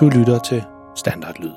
Du 0.00 0.08
lytter 0.08 0.38
til 0.38 0.62
Standardlyd. 0.96 1.50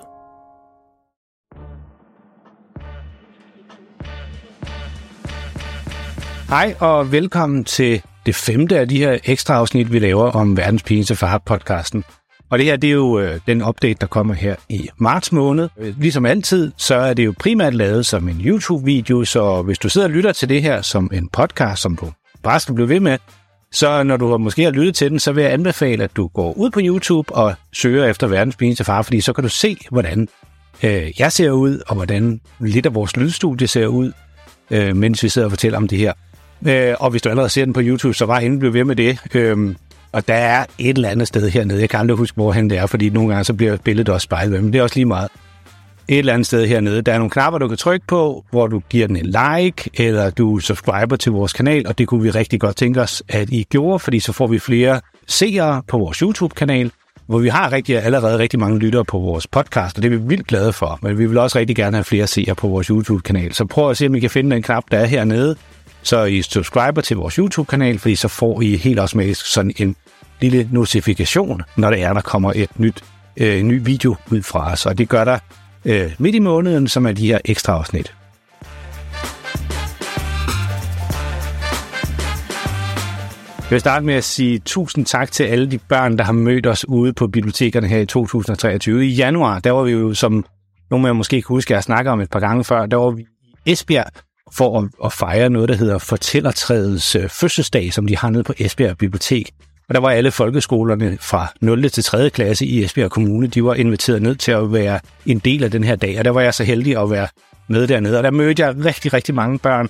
Hej 6.49 6.75
og 6.79 7.11
velkommen 7.11 7.63
til 7.63 8.01
det 8.25 8.35
femte 8.35 8.79
af 8.79 8.89
de 8.89 8.97
her 8.97 9.17
ekstra 9.25 9.53
afsnit, 9.53 9.91
vi 9.91 9.99
laver 9.99 10.31
om 10.31 10.57
verdens 10.57 10.83
pinligste 10.83 11.15
far-podcasten. 11.15 12.03
Og 12.49 12.57
det 12.57 12.65
her, 12.65 12.77
det 12.77 12.87
er 12.87 12.93
jo 12.93 13.19
øh, 13.19 13.39
den 13.47 13.63
update, 13.63 13.97
der 14.01 14.07
kommer 14.07 14.33
her 14.33 14.55
i 14.69 14.89
marts 14.97 15.31
måned. 15.31 15.69
Ligesom 15.77 16.25
altid, 16.25 16.71
så 16.77 16.95
er 16.95 17.13
det 17.13 17.25
jo 17.25 17.33
primært 17.39 17.73
lavet 17.73 18.05
som 18.05 18.29
en 18.29 18.41
YouTube-video, 18.45 19.25
så 19.25 19.61
hvis 19.61 19.79
du 19.79 19.89
sidder 19.89 20.07
og 20.07 20.13
lytter 20.13 20.31
til 20.31 20.49
det 20.49 20.61
her 20.61 20.81
som 20.81 21.09
en 21.13 21.29
podcast, 21.29 21.81
som 21.81 21.95
du 21.97 22.11
bare 22.43 22.59
skal 22.59 22.75
blive 22.75 22.89
ved 22.89 22.99
med, 22.99 23.17
så 23.71 24.03
når 24.03 24.17
du 24.17 24.37
måske 24.37 24.63
har 24.63 24.71
lyttet 24.71 24.95
til 24.95 25.11
den, 25.11 25.19
så 25.19 25.31
vil 25.31 25.41
jeg 25.43 25.53
anbefale, 25.53 26.03
at 26.03 26.11
du 26.15 26.27
går 26.27 26.53
ud 26.53 26.69
på 26.69 26.79
YouTube 26.83 27.35
og 27.35 27.53
søger 27.73 28.05
efter 28.05 28.27
verdens 28.27 28.55
pinligste 28.55 28.83
far, 28.83 29.01
fordi 29.01 29.21
så 29.21 29.33
kan 29.33 29.43
du 29.43 29.49
se, 29.49 29.77
hvordan 29.91 30.27
øh, 30.83 31.19
jeg 31.19 31.31
ser 31.31 31.51
ud, 31.51 31.81
og 31.87 31.95
hvordan 31.95 32.41
lidt 32.59 32.85
af 32.85 32.95
vores 32.95 33.17
lydstudie 33.17 33.67
ser 33.67 33.87
ud, 33.87 34.11
øh, 34.71 34.95
mens 34.95 35.23
vi 35.23 35.29
sidder 35.29 35.45
og 35.45 35.51
fortæller 35.51 35.77
om 35.77 35.87
det 35.87 35.97
her. 35.97 36.13
Øh, 36.67 36.95
og 36.99 37.09
hvis 37.09 37.21
du 37.21 37.29
allerede 37.29 37.49
ser 37.49 37.65
den 37.65 37.73
på 37.73 37.81
YouTube, 37.83 38.13
så 38.13 38.25
var 38.25 38.39
inden 38.39 38.59
blive 38.59 38.73
ved 38.73 38.83
med 38.83 38.95
det. 38.95 39.19
Øh, 39.33 39.75
og 40.11 40.27
der 40.27 40.33
er 40.33 40.65
et 40.77 40.95
eller 40.95 41.09
andet 41.09 41.27
sted 41.27 41.49
hernede. 41.49 41.79
Jeg 41.81 41.89
kan 41.89 41.99
aldrig 41.99 42.17
huske, 42.17 42.35
hvor 42.35 42.51
han 42.51 42.69
det 42.69 42.77
er, 42.77 42.85
fordi 42.85 43.09
nogle 43.09 43.29
gange 43.29 43.43
så 43.43 43.53
bliver 43.53 43.77
billedet 43.77 44.09
også 44.09 44.25
spejlet, 44.25 44.63
men 44.63 44.73
det 44.73 44.79
er 44.79 44.83
også 44.83 44.95
lige 44.95 45.05
meget. 45.05 45.29
Et 46.09 46.19
eller 46.19 46.33
andet 46.33 46.47
sted 46.47 46.67
hernede. 46.67 47.01
Der 47.01 47.13
er 47.13 47.17
nogle 47.17 47.29
knapper, 47.29 47.59
du 47.59 47.67
kan 47.67 47.77
trykke 47.77 48.07
på, 48.07 48.45
hvor 48.51 48.67
du 48.67 48.81
giver 48.89 49.07
den 49.07 49.15
en 49.15 49.25
like, 49.25 49.89
eller 49.93 50.29
du 50.29 50.59
subscriber 50.59 51.15
til 51.15 51.31
vores 51.31 51.53
kanal, 51.53 51.87
og 51.87 51.97
det 51.97 52.07
kunne 52.07 52.23
vi 52.23 52.29
rigtig 52.29 52.59
godt 52.59 52.75
tænke 52.75 53.01
os, 53.01 53.23
at 53.29 53.49
I 53.49 53.63
gjorde, 53.63 53.99
fordi 53.99 54.19
så 54.19 54.31
får 54.31 54.47
vi 54.47 54.59
flere 54.59 55.01
seere 55.27 55.81
på 55.87 55.97
vores 55.97 56.17
YouTube-kanal, 56.17 56.91
hvor 57.27 57.39
vi 57.39 57.47
har 57.47 57.71
rigtig, 57.71 58.03
allerede 58.03 58.37
rigtig 58.37 58.59
mange 58.59 58.79
lyttere 58.79 59.05
på 59.05 59.19
vores 59.19 59.47
podcast, 59.47 59.97
og 59.97 60.03
det 60.03 60.13
er 60.13 60.17
vi 60.17 60.23
vildt 60.27 60.47
glade 60.47 60.73
for, 60.73 60.99
men 61.01 61.17
vi 61.17 61.25
vil 61.25 61.37
også 61.37 61.59
rigtig 61.59 61.75
gerne 61.75 61.97
have 61.97 62.03
flere 62.03 62.27
seere 62.27 62.55
på 62.55 62.67
vores 62.67 62.87
YouTube-kanal. 62.87 63.53
Så 63.53 63.65
prøv 63.65 63.89
at 63.89 63.97
se, 63.97 64.07
om 64.07 64.15
I 64.15 64.19
kan 64.19 64.29
finde 64.29 64.55
den 64.55 64.63
knap, 64.63 64.83
der 64.91 64.97
er 64.97 65.05
hernede, 65.05 65.55
så 66.03 66.23
I 66.23 66.41
subscriber 66.41 67.01
til 67.01 67.17
vores 67.17 67.35
YouTube-kanal, 67.35 67.99
fordi 67.99 68.15
så 68.15 68.27
får 68.27 68.61
I 68.61 68.75
helt 68.75 68.99
automatisk 68.99 69.45
sådan 69.45 69.73
en 69.77 69.95
lille 70.41 70.69
notifikation, 70.71 71.61
når 71.77 71.89
det 71.89 72.03
er, 72.03 72.13
der 72.13 72.21
kommer 72.21 72.53
et 72.55 72.69
nyt, 72.79 73.03
øh, 73.37 73.63
ny 73.63 73.81
video 73.83 74.15
ud 74.31 74.41
fra 74.41 74.71
os. 74.71 74.85
Og 74.85 74.97
det 74.97 75.09
gør 75.09 75.23
der 75.23 75.39
øh, 75.85 76.11
midt 76.17 76.35
i 76.35 76.39
måneden, 76.39 76.87
som 76.87 77.05
er 77.05 77.11
de 77.11 77.27
her 77.27 77.39
ekstra 77.45 77.73
afsnit. 77.73 78.13
Jeg 83.69 83.75
vil 83.75 83.79
starte 83.79 84.05
med 84.05 84.13
at 84.13 84.23
sige 84.23 84.59
tusind 84.59 85.05
tak 85.05 85.31
til 85.31 85.43
alle 85.43 85.71
de 85.71 85.77
børn, 85.77 86.17
der 86.17 86.23
har 86.23 86.33
mødt 86.33 86.67
os 86.67 86.87
ude 86.87 87.13
på 87.13 87.27
bibliotekerne 87.27 87.87
her 87.87 87.99
i 87.99 88.05
2023. 88.05 89.05
I 89.05 89.09
januar, 89.09 89.59
der 89.59 89.71
var 89.71 89.83
vi 89.83 89.91
jo, 89.91 90.13
som 90.13 90.45
nogle 90.91 91.07
af 91.07 91.09
jer 91.09 91.13
måske 91.13 91.41
kan 91.41 91.47
huske, 91.47 91.73
jeg 91.73 91.83
snakker 91.83 92.11
om 92.11 92.21
et 92.21 92.29
par 92.29 92.39
gange 92.39 92.63
før, 92.63 92.85
der 92.85 92.97
var 92.97 93.11
vi 93.11 93.21
i 93.65 93.71
Esbjerg 93.71 94.11
for 94.51 94.79
at, 94.79 94.89
at 95.05 95.13
fejre 95.13 95.49
noget, 95.49 95.69
der 95.69 95.75
hedder 95.75 95.97
Fortællertræets 95.97 97.15
øh, 97.15 97.29
fødselsdag, 97.29 97.93
som 97.93 98.07
de 98.07 98.17
har 98.17 98.29
nede 98.29 98.43
på 98.43 98.53
Esbjerg 98.57 98.97
Bibliotek. 98.97 99.51
Og 99.89 99.95
der 99.95 100.01
var 100.01 100.09
alle 100.09 100.31
folkeskolerne 100.31 101.17
fra 101.21 101.47
0. 101.61 101.89
til 101.89 102.03
3. 102.03 102.29
klasse 102.29 102.65
i 102.65 102.83
Esbjerg 102.83 103.11
Kommune, 103.11 103.47
de 103.47 103.63
var 103.63 103.73
inviteret 103.73 104.21
ned 104.21 104.35
til 104.35 104.51
at 104.51 104.73
være 104.73 104.99
en 105.25 105.39
del 105.39 105.63
af 105.63 105.71
den 105.71 105.83
her 105.83 105.95
dag. 105.95 106.19
Og 106.19 106.25
der 106.25 106.31
var 106.31 106.41
jeg 106.41 106.53
så 106.53 106.63
heldig 106.63 106.97
at 106.97 107.11
være 107.11 107.27
med 107.67 107.87
dernede. 107.87 108.17
Og 108.17 108.23
der 108.23 108.31
mødte 108.31 108.63
jeg 108.63 108.85
rigtig, 108.85 109.13
rigtig 109.13 109.35
mange 109.35 109.59
børn. 109.59 109.89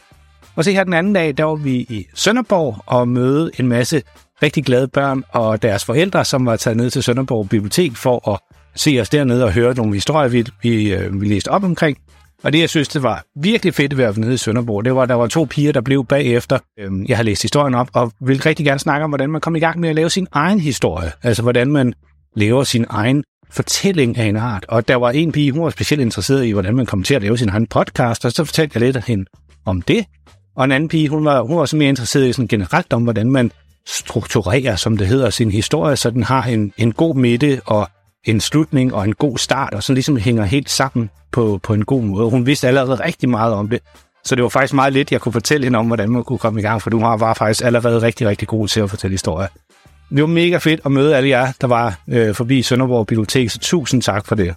Og 0.55 0.64
så 0.64 0.72
her 0.72 0.83
den 0.83 0.94
anden 0.94 1.14
dag, 1.14 1.38
der 1.38 1.44
var 1.44 1.55
vi 1.55 1.75
i 1.75 2.08
Sønderborg 2.14 2.83
og 2.86 3.08
mødte 3.08 3.59
en 3.59 3.67
masse 3.67 4.02
rigtig 4.44 4.66
glade 4.66 4.88
børn 4.88 5.23
og 5.30 5.61
deres 5.61 5.86
forældre, 5.86 6.25
som 6.25 6.45
var 6.45 6.55
taget 6.55 6.77
ned 6.77 6.89
til 6.89 7.03
Sønderborg 7.03 7.50
Bibliotek 7.50 7.95
for 7.95 8.31
at 8.33 8.39
se 8.75 8.97
os 9.02 9.09
dernede 9.09 9.44
og 9.44 9.52
høre 9.52 9.73
nogle 9.73 9.94
historier, 9.94 10.30
vi, 10.30 10.45
vi, 10.61 10.94
øh, 10.94 11.22
vi 11.22 11.27
læste 11.27 11.47
op 11.50 11.64
omkring. 11.64 11.97
Og 12.43 12.53
det, 12.53 12.59
jeg 12.59 12.69
synes, 12.69 12.87
det 12.87 13.03
var 13.03 13.23
virkelig 13.41 13.73
fedt 13.73 13.97
ved 13.97 14.05
at 14.05 14.15
være 14.15 14.25
nede 14.25 14.33
i 14.33 14.37
Sønderborg, 14.37 14.86
det 14.86 14.95
var, 14.95 15.02
at 15.02 15.09
der 15.09 15.15
var 15.15 15.27
to 15.27 15.47
piger, 15.49 15.71
der 15.71 15.81
blev 15.81 16.05
bagefter. 16.05 16.59
Øhm, 16.80 17.05
jeg 17.08 17.17
har 17.17 17.23
læst 17.23 17.41
historien 17.41 17.75
op, 17.75 17.89
og 17.93 18.11
vil 18.21 18.41
rigtig 18.41 18.65
gerne 18.65 18.80
snakke 18.80 19.03
om, 19.03 19.09
hvordan 19.09 19.30
man 19.30 19.41
kommer 19.41 19.58
i 19.58 19.59
gang 19.59 19.80
med 19.80 19.89
at 19.89 19.95
lave 19.95 20.09
sin 20.09 20.27
egen 20.31 20.59
historie. 20.59 21.11
Altså, 21.23 21.41
hvordan 21.41 21.71
man 21.71 21.93
laver 22.36 22.64
sin 22.64 22.86
egen 22.89 23.23
fortælling 23.52 24.17
af 24.17 24.25
en 24.25 24.36
art. 24.36 24.65
Og 24.67 24.87
der 24.87 24.95
var 24.95 25.11
en 25.11 25.31
pige, 25.31 25.52
hun 25.52 25.64
var 25.64 25.69
specielt 25.69 26.02
interesseret 26.02 26.45
i, 26.45 26.52
hvordan 26.52 26.75
man 26.75 26.86
kommer 26.86 27.05
til 27.05 27.14
at 27.14 27.21
lave 27.21 27.37
sin 27.37 27.49
egen 27.49 27.67
podcast, 27.67 28.25
og 28.25 28.31
så 28.31 28.45
fortalte 28.45 28.71
jeg 28.77 28.85
lidt 28.85 28.95
af 28.95 29.03
hende 29.03 29.25
om 29.65 29.81
det. 29.81 30.05
Og 30.55 30.65
en 30.65 30.71
anden 30.71 30.89
pige, 30.89 31.09
hun 31.09 31.25
var, 31.25 31.41
hun 31.41 31.58
var 31.58 31.65
så 31.65 31.75
mere 31.75 31.89
interesseret 31.89 32.27
i 32.27 32.33
sådan 32.33 32.47
generelt 32.47 32.93
om, 32.93 33.03
hvordan 33.03 33.31
man 33.31 33.52
strukturerer, 33.87 34.75
som 34.75 34.97
det 34.97 35.08
hedder, 35.08 35.30
sin 35.30 35.52
historie, 35.52 35.95
så 35.95 36.09
den 36.09 36.23
har 36.23 36.43
en, 36.43 36.73
en 36.77 36.91
god 36.91 37.15
midte 37.15 37.61
og 37.65 37.89
en 38.25 38.41
slutning 38.41 38.93
og 38.93 39.05
en 39.05 39.13
god 39.13 39.37
start, 39.37 39.73
og 39.73 39.83
så 39.83 39.93
ligesom 39.93 40.17
hænger 40.17 40.43
helt 40.43 40.69
sammen 40.69 41.09
på, 41.31 41.59
på 41.63 41.73
en 41.73 41.85
god 41.85 42.02
måde. 42.02 42.30
Hun 42.30 42.45
vidste 42.45 42.67
allerede 42.67 43.03
rigtig 43.03 43.30
meget 43.30 43.53
om 43.53 43.69
det, 43.69 43.80
så 44.23 44.35
det 44.35 44.43
var 44.43 44.49
faktisk 44.49 44.73
meget 44.73 44.93
lidt, 44.93 45.11
jeg 45.11 45.21
kunne 45.21 45.33
fortælle 45.33 45.63
hende 45.63 45.80
om, 45.80 45.87
hvordan 45.87 46.09
man 46.09 46.23
kunne 46.23 46.39
komme 46.39 46.59
i 46.59 46.63
gang, 46.63 46.81
for 46.81 46.89
du 46.89 46.99
var 46.99 47.33
faktisk 47.33 47.65
allerede 47.65 48.02
rigtig, 48.02 48.27
rigtig 48.27 48.47
god 48.47 48.67
til 48.67 48.79
at 48.79 48.89
fortælle 48.89 49.13
historier. 49.13 49.47
Det 50.09 50.21
var 50.21 50.27
mega 50.27 50.58
fedt 50.58 50.81
at 50.85 50.91
møde 50.91 51.17
alle 51.17 51.29
jer, 51.29 51.52
der 51.61 51.67
var 51.67 51.99
øh, 52.08 52.35
forbi 52.35 52.61
Sønderborg 52.61 53.08
Bibliotek, 53.08 53.49
så 53.49 53.59
tusind 53.59 54.02
tak 54.02 54.25
for 54.25 54.35
det. 54.35 54.55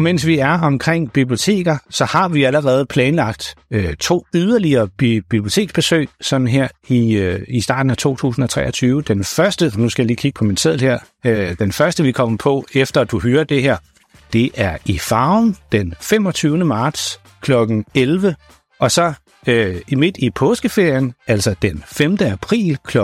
Mens 0.00 0.26
vi 0.26 0.38
er 0.38 0.58
omkring 0.60 1.12
biblioteker, 1.12 1.76
så 1.90 2.04
har 2.04 2.28
vi 2.28 2.44
allerede 2.44 2.86
planlagt 2.86 3.54
øh, 3.70 3.94
to 3.94 4.26
yderligere 4.34 4.88
bi- 4.88 5.20
biblioteksbesøg, 5.20 6.08
sådan 6.20 6.46
her 6.46 6.68
i, 6.88 7.12
øh, 7.12 7.40
i 7.48 7.60
starten 7.60 7.90
af 7.90 7.96
2023. 7.96 9.02
Den 9.02 9.24
første, 9.24 9.72
nu 9.76 9.88
skal 9.88 10.02
jeg 10.02 10.06
lige 10.06 10.16
kigge 10.16 10.38
på 10.38 10.44
min 10.44 10.56
seddel 10.56 10.80
her, 10.80 10.98
øh, 11.26 11.56
den 11.58 11.72
første 11.72 12.02
vi 12.02 12.12
kommer 12.12 12.38
på, 12.38 12.66
efter 12.74 13.00
at 13.00 13.10
du 13.10 13.20
hører 13.20 13.44
det 13.44 13.62
her, 13.62 13.76
det 14.32 14.50
er 14.54 14.76
i 14.84 14.98
Farven 14.98 15.56
den 15.72 15.94
25. 16.00 16.64
marts 16.64 17.20
kl. 17.40 17.52
11. 17.94 18.34
Og 18.80 18.90
så 18.90 19.12
øh, 19.46 19.76
i 19.88 19.94
midt 19.94 20.16
i 20.18 20.30
påskeferien, 20.30 21.14
altså 21.26 21.54
den 21.62 21.84
5. 21.86 22.18
april 22.20 22.78
kl. 22.84 22.98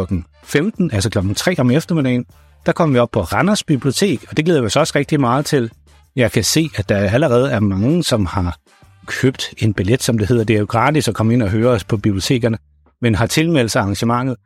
15, 0.44 0.90
altså 0.92 1.10
kl. 1.10 1.18
3 1.36 1.54
om 1.58 1.70
eftermiddagen, 1.70 2.24
der 2.66 2.72
kommer 2.72 2.92
vi 2.92 2.98
op 2.98 3.10
på 3.10 3.20
Randers 3.20 3.64
Bibliotek, 3.64 4.24
og 4.30 4.36
det 4.36 4.44
glæder 4.44 4.60
vi 4.60 4.66
os 4.66 4.76
også 4.76 4.92
rigtig 4.96 5.20
meget 5.20 5.46
til. 5.46 5.70
Jeg 6.18 6.32
kan 6.32 6.44
se, 6.44 6.70
at 6.76 6.88
der 6.88 6.96
allerede 6.96 7.50
er 7.50 7.60
mange, 7.60 8.04
som 8.04 8.26
har 8.26 8.58
købt 9.06 9.54
en 9.58 9.74
billet, 9.74 10.02
som 10.02 10.18
det 10.18 10.28
hedder. 10.28 10.44
Det 10.44 10.56
er 10.56 10.60
jo 10.60 10.66
gratis 10.68 11.08
at 11.08 11.14
komme 11.14 11.32
ind 11.32 11.42
og 11.42 11.50
høre 11.50 11.70
os 11.70 11.84
på 11.84 11.96
bibliotekerne, 11.96 12.58
men 13.02 13.14
har 13.14 13.26
tilmeldt 13.26 13.70
sig 13.70 13.82
arrangementet. 13.82 14.36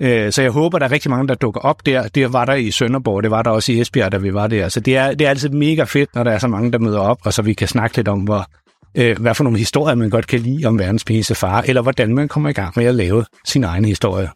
Øh, 0.00 0.32
så 0.32 0.42
jeg 0.42 0.50
håber, 0.50 0.78
der 0.78 0.86
er 0.86 0.92
rigtig 0.92 1.10
mange, 1.10 1.28
der 1.28 1.34
dukker 1.34 1.60
op 1.60 1.86
der. 1.86 2.08
Det 2.08 2.32
var 2.32 2.44
der 2.44 2.54
i 2.54 2.70
Sønderborg, 2.70 3.22
det 3.22 3.30
var 3.30 3.42
der 3.42 3.50
også 3.50 3.72
i 3.72 3.80
Esbjerg, 3.80 4.12
da 4.12 4.16
vi 4.16 4.34
var 4.34 4.46
der. 4.46 4.68
Så 4.68 4.80
det 4.80 4.96
er, 4.96 5.14
det 5.14 5.24
er 5.24 5.30
altid 5.30 5.48
mega 5.48 5.84
fedt, 5.84 6.14
når 6.14 6.24
der 6.24 6.30
er 6.30 6.38
så 6.38 6.48
mange, 6.48 6.72
der 6.72 6.78
møder 6.78 6.98
op, 6.98 7.18
og 7.24 7.32
så 7.32 7.42
vi 7.42 7.54
kan 7.54 7.68
snakke 7.68 7.96
lidt 7.96 8.08
om, 8.08 8.20
hvor, 8.20 8.46
øh, 8.94 9.18
hvad 9.20 9.34
for 9.34 9.44
nogle 9.44 9.58
historier, 9.58 9.94
man 9.94 10.10
godt 10.10 10.26
kan 10.26 10.40
lide 10.40 10.66
om 10.66 10.78
verdens 10.78 11.04
peneste 11.04 11.34
far, 11.34 11.62
eller 11.62 11.82
hvordan 11.82 12.14
man 12.14 12.28
kommer 12.28 12.48
i 12.48 12.52
gang 12.52 12.72
med 12.76 12.84
at 12.84 12.94
lave 12.94 13.24
sin 13.46 13.64
egen 13.64 13.84
historie. 13.84 14.28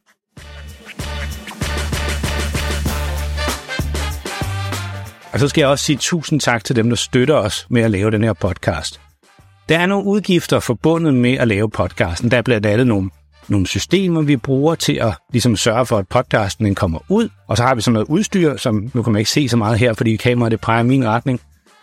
Og 5.33 5.41
så 5.41 5.49
skal 5.49 5.61
jeg 5.61 5.69
også 5.69 5.85
sige 5.85 5.97
tusind 5.97 6.41
tak 6.41 6.65
til 6.65 6.77
dem, 6.77 6.89
der 6.89 6.97
støtter 6.97 7.35
os 7.35 7.67
med 7.71 7.83
at 7.83 7.91
lave 7.91 8.11
den 8.11 8.25
her 8.25 8.33
podcast. 8.33 9.01
Der 9.69 9.79
er 9.79 9.87
nogle 9.87 10.07
udgifter 10.07 10.61
forbundet 10.61 11.15
med 11.15 11.33
at 11.33 11.49
lave 11.49 11.71
podcasten. 11.71 12.31
Der 12.31 12.37
er 12.37 12.43
blandt 12.43 12.67
andet 12.67 12.87
nogle, 12.87 13.11
nogle 13.49 13.67
systemer, 13.67 14.23
vi 14.23 14.37
bruger 14.37 14.75
til 14.75 14.93
at 14.93 15.15
ligesom 15.33 15.57
sørge 15.57 15.87
for, 15.87 15.99
at 15.99 16.09
podcasten 16.09 16.67
den 16.67 16.75
kommer 16.75 16.99
ud. 17.09 17.29
Og 17.49 17.57
så 17.57 17.63
har 17.63 17.75
vi 17.75 17.81
sådan 17.81 17.93
noget 17.93 18.09
udstyr, 18.09 18.57
som 18.57 18.91
nu 18.95 19.03
kan 19.03 19.13
man 19.13 19.19
ikke 19.21 19.31
se 19.31 19.49
så 19.49 19.57
meget 19.57 19.79
her, 19.79 19.93
fordi 19.93 20.17
kameraet 20.17 20.53
det 20.53 20.61
peger 20.61 20.83
min 20.83 21.09
retning. 21.09 21.41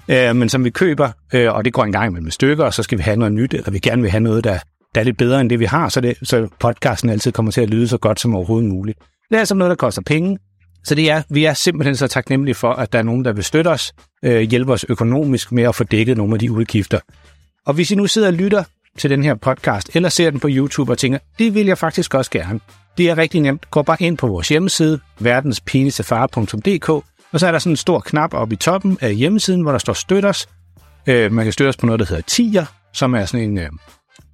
Øh, 0.07 0.35
men 0.35 0.49
som 0.49 0.63
vi 0.63 0.69
køber, 0.69 1.09
øh, 1.33 1.53
og 1.53 1.65
det 1.65 1.73
går 1.73 1.83
en 1.83 1.91
gang 1.91 2.23
med 2.23 2.31
stykker, 2.31 2.65
og 2.65 2.73
så 2.73 2.83
skal 2.83 2.97
vi 2.97 3.03
have 3.03 3.17
noget 3.17 3.33
nyt, 3.33 3.53
eller 3.53 3.71
vi 3.71 3.79
gerne 3.79 4.01
vil 4.01 4.11
have 4.11 4.21
noget, 4.21 4.43
der, 4.43 4.59
der 4.95 5.01
er 5.01 5.05
lidt 5.05 5.17
bedre 5.17 5.41
end 5.41 5.49
det, 5.49 5.59
vi 5.59 5.65
har, 5.65 5.89
så, 5.89 6.01
det, 6.01 6.17
så 6.23 6.47
podcasten 6.59 7.09
altid 7.09 7.31
kommer 7.31 7.51
til 7.51 7.61
at 7.61 7.69
lyde 7.69 7.87
så 7.87 7.97
godt 7.97 8.19
som 8.19 8.35
overhovedet 8.35 8.69
muligt. 8.69 8.99
Det 9.29 9.35
er 9.35 9.39
altså 9.39 9.55
noget, 9.55 9.69
der 9.69 9.75
koster 9.75 10.01
penge, 10.01 10.37
så 10.83 10.95
det 10.95 11.11
er, 11.11 11.21
vi 11.29 11.45
er 11.45 11.53
simpelthen 11.53 11.95
så 11.95 12.07
taknemmelige 12.07 12.55
for, 12.55 12.73
at 12.73 12.93
der 12.93 12.99
er 12.99 13.03
nogen, 13.03 13.25
der 13.25 13.33
vil 13.33 13.43
støtte 13.43 13.67
os, 13.67 13.93
øh, 14.23 14.41
hjælpe 14.41 14.73
os 14.73 14.85
økonomisk 14.89 15.51
med 15.51 15.63
at 15.63 15.75
få 15.75 15.83
dækket 15.83 16.17
nogle 16.17 16.33
af 16.33 16.39
de 16.39 16.51
udgifter. 16.51 16.99
Og 17.65 17.73
hvis 17.73 17.91
I 17.91 17.95
nu 17.95 18.07
sidder 18.07 18.27
og 18.27 18.33
lytter 18.33 18.63
til 18.97 19.09
den 19.09 19.23
her 19.23 19.35
podcast, 19.35 19.89
eller 19.93 20.09
ser 20.09 20.29
den 20.29 20.39
på 20.39 20.47
YouTube 20.51 20.91
og 20.91 20.97
tænker, 20.97 21.19
det 21.39 21.53
vil 21.53 21.65
jeg 21.65 21.77
faktisk 21.77 22.13
også 22.13 22.31
gerne. 22.31 22.59
Det 22.97 23.09
er 23.09 23.17
rigtig 23.17 23.41
nemt. 23.41 23.71
Gå 23.71 23.81
bare 23.81 23.97
ind 23.99 24.17
på 24.17 24.27
vores 24.27 24.49
hjemmeside, 24.49 24.99
verdenspenisefare.dk, 25.19 26.89
og 27.31 27.39
så 27.39 27.47
er 27.47 27.51
der 27.51 27.59
sådan 27.59 27.73
en 27.73 27.77
stor 27.77 27.99
knap 27.99 28.33
oppe 28.33 28.53
i 28.53 28.57
toppen 28.57 28.97
af 29.01 29.15
hjemmesiden, 29.15 29.61
hvor 29.61 29.71
der 29.71 29.79
står 29.79 29.93
støt 29.93 30.25
os. 30.25 30.47
Øh, 31.07 31.31
man 31.31 31.45
kan 31.45 31.53
støtte 31.53 31.69
os 31.69 31.77
på 31.77 31.85
noget, 31.85 31.99
der 31.99 32.05
hedder 32.05 32.21
Tier, 32.27 32.65
som 32.93 33.13
er 33.13 33.25
sådan 33.25 33.49
en, 33.49 33.57
øh, 33.57 33.69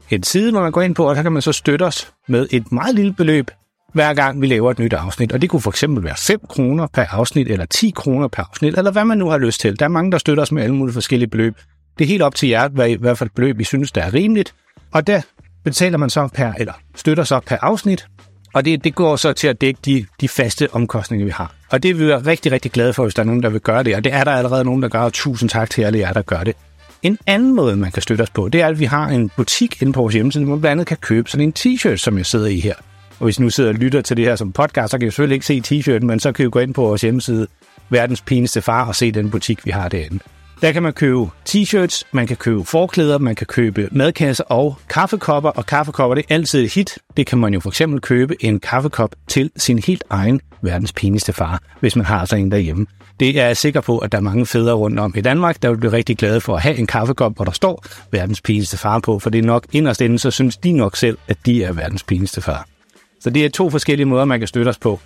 en 0.10 0.24
side, 0.24 0.52
hvor 0.52 0.62
man 0.62 0.72
går 0.72 0.82
ind 0.82 0.96
på, 0.96 1.10
og 1.10 1.16
så 1.16 1.24
kan 1.24 1.32
man 1.32 1.42
så 1.42 1.52
støtte 1.52 1.84
os 1.84 2.12
med 2.28 2.48
et 2.52 2.72
meget 2.72 2.96
lille 2.96 3.14
beløb 3.14 3.52
hver 3.94 4.14
gang 4.14 4.42
vi 4.42 4.48
laver 4.48 4.72
et 4.72 4.80
nyt 4.80 4.94
afsnit. 4.94 5.32
Og 5.32 5.42
det 5.42 5.50
kunne 5.50 5.62
for 5.62 5.72
eksempel 5.72 6.04
være 6.04 6.16
5 6.18 6.40
kroner 6.50 6.88
per 6.88 7.06
afsnit, 7.10 7.48
eller 7.48 7.66
10 7.66 7.92
kroner 7.96 8.28
per 8.28 8.44
afsnit, 8.50 8.78
eller 8.78 8.92
hvad 8.92 9.06
man 9.06 9.18
nu 9.18 9.30
har 9.30 9.38
lyst 9.38 9.62
til. 9.62 9.80
Der 9.80 9.86
er 9.86 9.90
mange, 9.90 10.12
der 10.12 10.18
støtter 10.18 10.44
os 10.44 10.52
med 10.52 10.64
alle 10.64 10.76
mulige 10.76 10.94
forskellige 10.94 11.30
beløb. 11.30 11.56
Det 11.98 12.04
er 12.04 12.08
helt 12.08 12.22
op 12.22 12.36
til 12.36 12.50
jer, 12.50 12.68
hvad 12.68 12.90
i 12.90 12.94
hvert 12.94 13.18
fald 13.18 13.30
beløb, 13.36 13.60
I 13.60 13.64
synes, 13.64 13.92
der 13.92 14.02
er 14.02 14.14
rimeligt. 14.14 14.54
Og 14.92 15.08
der 15.08 15.22
betaler 15.64 15.98
man 15.98 16.10
så 16.10 16.28
per, 16.28 16.54
eller 16.58 16.74
støtter 16.96 17.24
så 17.24 17.40
per 17.40 17.58
afsnit. 17.62 18.08
Og 18.54 18.66
det, 18.66 18.84
det 18.84 18.96
går 18.96 19.16
så 19.16 19.34
til 19.34 19.48
at 19.48 19.62
dække 19.62 19.80
de, 19.86 20.06
de 20.22 20.28
faste 20.28 20.70
omkostninger, 20.74 21.26
vi 21.26 21.32
har. 21.32 21.54
Og 21.70 21.84
det 21.84 21.92
er 21.92 21.96
vi 21.96 22.08
være 22.08 22.20
rigtig, 22.20 22.52
rigtig 22.52 22.72
glade 22.72 22.94
for, 22.94 23.04
hvis 23.04 23.14
der 23.14 23.22
er 23.22 23.26
nogen, 23.26 23.44
der 23.44 23.50
vil 23.50 23.62
gøre 23.62 23.84
det. 23.84 23.96
Og 23.96 24.04
det 24.04 24.14
er 24.14 24.24
der 24.24 24.32
allerede 24.32 24.64
nogen, 24.64 24.82
der 24.82 24.90
gør, 24.90 25.00
og 25.00 25.14
tusind 25.14 25.50
tak 25.50 25.70
til 25.70 25.82
alle 25.82 26.00
jer, 26.00 26.14
der 26.14 26.22
gør 26.22 26.44
det. 26.44 26.56
En 27.02 27.18
anden 27.28 27.56
måde, 27.56 27.76
man 27.76 27.92
kan 27.92 28.02
støtte 28.02 28.22
os 28.22 28.30
på, 28.30 28.50
det 28.50 28.62
er, 28.62 28.68
at 28.68 28.80
vi 28.80 28.86
har 28.86 29.08
en 29.08 29.30
butik 29.30 29.82
inde 29.82 29.94
på 29.94 30.02
vores 30.02 30.14
hjemmeside, 30.14 30.44
hvor 30.44 30.56
man 30.56 30.62
blandt 30.62 30.72
andet 30.72 30.88
kan 30.88 30.98
købe 30.98 31.30
sådan 31.30 31.48
en 31.48 31.54
t-shirt, 31.60 31.96
som 31.96 32.18
jeg 32.18 32.26
sidder 32.26 32.48
i 32.48 32.60
her. 32.60 32.76
Og 33.24 33.26
hvis 33.26 33.38
I 33.38 33.42
nu 33.42 33.50
sidder 33.50 33.70
og 33.70 33.76
lytter 33.76 34.02
til 34.02 34.18
det 34.18 34.26
her 34.26 34.36
som 34.36 34.52
podcast, 34.52 34.92
så 34.92 34.98
kan 34.98 35.08
I 35.08 35.12
selvfølgelig 35.12 35.36
ikke 35.36 35.46
se 35.46 35.62
t-shirten, 35.68 36.06
men 36.06 36.20
så 36.20 36.32
kan 36.32 36.46
I 36.46 36.50
gå 36.50 36.60
ind 36.60 36.74
på 36.74 36.82
vores 36.82 37.02
hjemmeside, 37.02 37.48
verdens 37.90 38.22
pineste 38.22 38.62
far, 38.62 38.86
og 38.86 38.96
se 38.96 39.12
den 39.12 39.32
butik, 39.32 39.66
vi 39.66 39.72
har 39.72 39.90
derinde. 39.90 40.20
Der 40.62 40.72
kan 40.72 40.84
man 40.84 40.94
købe 40.94 41.26
t-shirts, 41.50 42.04
man 42.12 42.28
kan 42.28 42.38
købe 42.38 42.64
forklæder, 42.64 43.18
man 43.18 43.36
kan 43.36 43.48
købe 43.48 43.90
madkasser 43.92 44.44
og 44.44 44.78
kaffekopper, 44.90 45.50
og 45.50 45.66
kaffekopper 45.66 46.16
det 46.16 46.26
er 46.30 46.36
altid 46.36 46.64
et 46.64 46.74
hit. 46.74 46.98
Det 47.18 47.28
kan 47.28 47.38
man 47.38 47.54
jo 47.54 47.60
for 47.60 47.70
eksempel 47.70 48.02
købe 48.02 48.46
en 48.46 48.60
kaffekop 48.60 49.16
til 49.28 49.52
sin 49.58 49.80
helt 49.80 50.04
egen 50.10 50.42
verdens 50.62 50.94
pineste 50.94 51.34
far, 51.34 51.62
hvis 51.80 51.96
man 51.96 52.06
har 52.06 52.26
sådan 52.26 52.46
en 52.46 52.52
derhjemme. 52.52 52.86
Det 53.20 53.40
er 53.40 53.46
jeg 53.46 53.58
sikker 53.58 53.82
på, 53.82 53.98
at 53.98 54.12
der 54.12 54.18
er 54.18 54.22
mange 54.22 54.46
fædre 54.46 54.74
rundt 54.74 55.00
om 55.00 55.14
i 55.18 55.22
Danmark, 55.22 55.62
der 55.62 55.70
vil 55.70 55.78
blive 55.78 55.94
rigtig 55.94 56.18
glade 56.18 56.42
for 56.42 56.56
at 56.56 56.62
have 56.62 56.78
en 56.78 56.88
kaffekop, 56.88 57.36
hvor 57.36 57.46
der 57.46 57.52
står 57.52 57.86
verdens 58.12 58.42
pineste 58.42 58.78
far 58.78 59.00
på, 59.00 59.20
for 59.20 59.30
det 59.30 59.40
er 59.40 59.46
nok 59.46 59.66
inderst 59.72 60.02
inden, 60.02 60.18
så 60.20 60.32
synes 60.32 60.58
de 60.58 60.72
nok 60.72 60.96
selv, 60.96 61.18
at 61.28 61.38
de 61.46 61.64
er 61.64 61.74
verdens 61.74 62.04
pineste 62.04 62.42
far. 62.42 62.68
Så 63.24 63.30
det 63.30 63.46
er 63.46 63.50
to 63.50 63.70
forskellige 63.70 64.06
måder, 64.06 64.26
man 64.26 64.40
kan 64.40 64.48
støtte 64.48 64.70
os 64.70 64.78
på. 64.78 65.00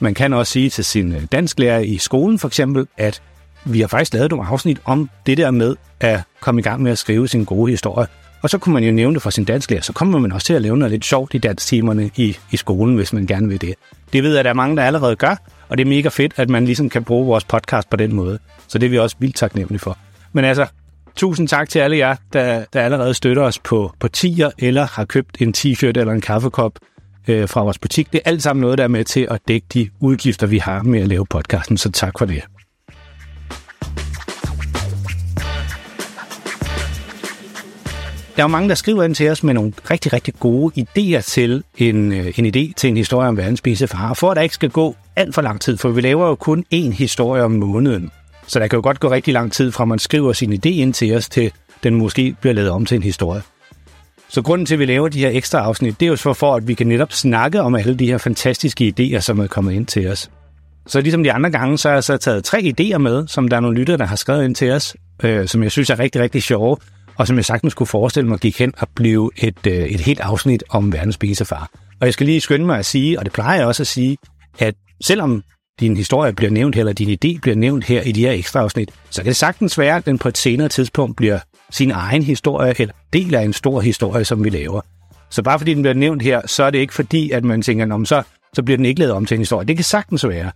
Man 0.00 0.14
kan 0.14 0.32
også 0.32 0.52
sige 0.52 0.70
til 0.70 0.84
sin 0.84 1.12
øh, 1.12 1.22
dansklærer 1.32 1.78
i 1.78 1.98
skolen 1.98 2.38
for 2.38 2.48
eksempel, 2.48 2.86
at 2.96 3.22
vi 3.64 3.80
har 3.80 3.86
faktisk 3.86 4.14
lavet 4.14 4.30
nogle 4.30 4.46
afsnit 4.46 4.80
om 4.84 5.10
det 5.26 5.38
der 5.38 5.50
med 5.50 5.76
at 6.00 6.20
komme 6.40 6.60
i 6.60 6.62
gang 6.62 6.82
med 6.82 6.92
at 6.92 6.98
skrive 6.98 7.28
sin 7.28 7.44
gode 7.44 7.70
historie. 7.70 8.06
Og 8.42 8.50
så 8.50 8.58
kunne 8.58 8.72
man 8.72 8.84
jo 8.84 8.92
nævne 8.92 9.14
det 9.14 9.22
for 9.22 9.30
sin 9.30 9.44
dansklærer, 9.44 9.82
så 9.82 9.92
kommer 9.92 10.18
man 10.18 10.32
også 10.32 10.46
til 10.46 10.54
at 10.54 10.62
lave 10.62 10.76
noget 10.76 10.92
lidt 10.92 11.04
sjovt 11.04 11.34
i 11.34 11.38
dansktimerne 11.38 12.10
i, 12.16 12.36
i 12.50 12.56
skolen, 12.56 12.96
hvis 12.96 13.12
man 13.12 13.26
gerne 13.26 13.48
vil 13.48 13.60
det. 13.60 13.74
Det 14.12 14.22
ved 14.22 14.30
jeg, 14.30 14.38
at 14.38 14.44
der 14.44 14.50
er 14.50 14.54
mange, 14.54 14.76
der 14.76 14.82
allerede 14.82 15.16
gør, 15.16 15.36
og 15.68 15.78
det 15.78 15.84
er 15.84 15.88
mega 15.88 16.08
fedt, 16.08 16.32
at 16.36 16.50
man 16.50 16.64
ligesom 16.64 16.88
kan 16.88 17.04
bruge 17.04 17.26
vores 17.26 17.44
podcast 17.44 17.90
på 17.90 17.96
den 17.96 18.14
måde. 18.14 18.38
Så 18.68 18.78
det 18.78 18.86
er 18.86 18.90
vi 18.90 18.98
også 18.98 19.16
vildt 19.18 19.36
taknemmelige 19.36 19.80
for. 19.80 19.98
Men 20.32 20.44
altså, 20.44 20.66
tusind 21.16 21.48
tak 21.48 21.68
til 21.68 21.78
alle 21.78 21.96
jer, 21.96 22.16
der, 22.32 22.64
der 22.72 22.82
allerede 22.82 23.14
støtter 23.14 23.42
os 23.42 23.58
på, 23.58 23.92
på 24.00 24.08
tier, 24.08 24.50
eller 24.58 24.86
har 24.86 25.04
købt 25.04 25.36
en 25.40 25.54
t-shirt 25.56 26.00
eller 26.00 26.12
en 26.12 26.20
kaffekop 26.20 26.72
øh, 27.28 27.48
fra 27.48 27.62
vores 27.62 27.78
butik. 27.78 28.12
Det 28.12 28.20
er 28.24 28.30
alt 28.30 28.42
sammen 28.42 28.60
noget, 28.60 28.78
der 28.78 28.84
er 28.84 28.88
med 28.88 29.04
til 29.04 29.26
at 29.30 29.40
dække 29.48 29.66
de 29.74 29.90
udgifter, 30.00 30.46
vi 30.46 30.58
har 30.58 30.82
med 30.82 31.00
at 31.00 31.08
lave 31.08 31.26
podcasten, 31.26 31.76
så 31.76 31.90
tak 31.90 32.18
for 32.18 32.26
det. 32.26 32.42
Der 38.36 38.42
er 38.42 38.44
jo 38.44 38.48
mange, 38.48 38.68
der 38.68 38.74
skriver 38.74 39.02
ind 39.02 39.14
til 39.14 39.30
os 39.30 39.42
med 39.42 39.54
nogle 39.54 39.72
rigtig, 39.90 40.12
rigtig 40.12 40.34
gode 40.40 40.80
idéer 40.80 41.20
til 41.20 41.64
en, 41.78 42.12
øh, 42.12 42.38
en 42.38 42.46
idé 42.46 42.72
til 42.76 42.88
en 42.88 42.96
historie 42.96 43.28
om 43.28 43.36
verdens 43.36 43.82
far. 43.86 44.14
For 44.14 44.30
at 44.30 44.36
der 44.36 44.42
ikke 44.42 44.54
skal 44.54 44.70
gå 44.70 44.96
alt 45.16 45.34
for 45.34 45.42
lang 45.42 45.60
tid, 45.60 45.76
for 45.76 45.88
vi 45.88 46.00
laver 46.00 46.28
jo 46.28 46.34
kun 46.34 46.64
én 46.74 46.90
historie 46.90 47.42
om 47.42 47.50
måneden. 47.50 48.10
Så 48.46 48.58
der 48.58 48.66
kan 48.66 48.76
jo 48.76 48.82
godt 48.82 49.00
gå 49.00 49.10
rigtig 49.10 49.34
lang 49.34 49.52
tid 49.52 49.72
fra 49.72 49.84
man 49.84 49.98
skriver 49.98 50.32
sin 50.32 50.52
idé 50.52 50.68
ind 50.68 50.94
til 50.94 51.16
os, 51.16 51.28
til 51.28 51.52
den 51.82 51.94
måske 51.94 52.36
bliver 52.40 52.54
lavet 52.54 52.70
om 52.70 52.86
til 52.86 52.96
en 52.96 53.02
historie. 53.02 53.42
Så 54.32 54.42
grunden 54.42 54.66
til, 54.66 54.74
at 54.74 54.78
vi 54.78 54.84
laver 54.84 55.08
de 55.08 55.18
her 55.18 55.30
ekstra 55.30 55.58
afsnit, 55.58 56.00
det 56.00 56.06
er 56.06 56.10
jo 56.10 56.16
så 56.16 56.32
for, 56.32 56.54
at 56.54 56.68
vi 56.68 56.74
kan 56.74 56.86
netop 56.86 57.12
snakke 57.12 57.60
om 57.60 57.74
alle 57.74 57.94
de 57.94 58.06
her 58.06 58.18
fantastiske 58.18 58.94
idéer, 58.98 59.20
som 59.20 59.38
er 59.38 59.46
kommet 59.46 59.72
ind 59.72 59.86
til 59.86 60.08
os. 60.08 60.30
Så 60.86 61.00
ligesom 61.00 61.22
de 61.22 61.32
andre 61.32 61.50
gange, 61.50 61.78
så 61.78 61.88
har 61.88 61.96
jeg 61.96 62.04
så 62.04 62.16
taget 62.16 62.44
tre 62.44 62.58
idéer 62.58 62.98
med, 62.98 63.28
som 63.28 63.48
der 63.48 63.56
er 63.56 63.60
nogle 63.60 63.78
lyttere, 63.78 63.96
der 63.96 64.04
har 64.04 64.16
skrevet 64.16 64.44
ind 64.44 64.54
til 64.54 64.70
os, 64.70 64.96
øh, 65.22 65.48
som 65.48 65.62
jeg 65.62 65.70
synes 65.70 65.90
er 65.90 65.98
rigtig, 65.98 66.20
rigtig 66.20 66.42
sjove, 66.42 66.76
og 67.16 67.26
som 67.26 67.36
jeg 67.36 67.44
sagtens 67.44 67.74
kunne 67.74 67.86
forestille 67.86 68.28
mig 68.28 68.38
gik 68.38 68.58
hen 68.58 68.72
og 68.78 68.88
blive 68.94 69.30
et, 69.36 69.66
øh, 69.66 69.74
et 69.74 70.00
helt 70.00 70.20
afsnit 70.20 70.64
om 70.68 70.92
verdens 70.92 71.14
spisefar. 71.14 71.70
Og 72.00 72.06
jeg 72.06 72.12
skal 72.12 72.26
lige 72.26 72.40
skynde 72.40 72.66
mig 72.66 72.78
at 72.78 72.86
sige, 72.86 73.18
og 73.18 73.24
det 73.24 73.32
plejer 73.32 73.58
jeg 73.58 73.66
også 73.66 73.82
at 73.82 73.86
sige, 73.86 74.16
at 74.58 74.74
selvom 75.04 75.42
din 75.80 75.96
historie 75.96 76.32
bliver 76.32 76.50
nævnt 76.50 76.74
her, 76.74 76.80
eller 76.80 76.92
din 76.92 77.10
idé 77.10 77.40
bliver 77.40 77.56
nævnt 77.56 77.84
her 77.84 78.02
i 78.02 78.12
de 78.12 78.20
her 78.20 78.32
ekstra 78.32 78.60
afsnit, 78.60 78.90
så 79.10 79.22
kan 79.22 79.28
det 79.28 79.36
sagtens 79.36 79.78
være, 79.78 79.96
at 79.96 80.06
den 80.06 80.18
på 80.18 80.28
et 80.28 80.38
senere 80.38 80.68
tidspunkt 80.68 81.16
bliver 81.16 81.38
sin 81.72 81.90
egen 81.90 82.22
historie, 82.22 82.74
eller 82.78 82.94
del 83.12 83.34
af 83.34 83.42
en 83.42 83.52
stor 83.52 83.80
historie, 83.80 84.24
som 84.24 84.44
vi 84.44 84.50
laver. 84.50 84.80
Så 85.30 85.42
bare 85.42 85.58
fordi 85.58 85.74
den 85.74 85.82
bliver 85.82 85.94
nævnt 85.94 86.22
her, 86.22 86.40
så 86.46 86.64
er 86.64 86.70
det 86.70 86.78
ikke 86.78 86.94
fordi, 86.94 87.30
at 87.30 87.44
man 87.44 87.62
tænker, 87.62 87.94
om 87.94 88.04
så, 88.04 88.22
så 88.52 88.62
bliver 88.62 88.76
den 88.76 88.86
ikke 88.86 89.00
lavet 89.00 89.14
om 89.14 89.26
til 89.26 89.34
en 89.34 89.40
historie. 89.40 89.66
Det 89.66 89.76
kan 89.76 89.84
sagtens 89.84 90.28
være. 90.28 90.50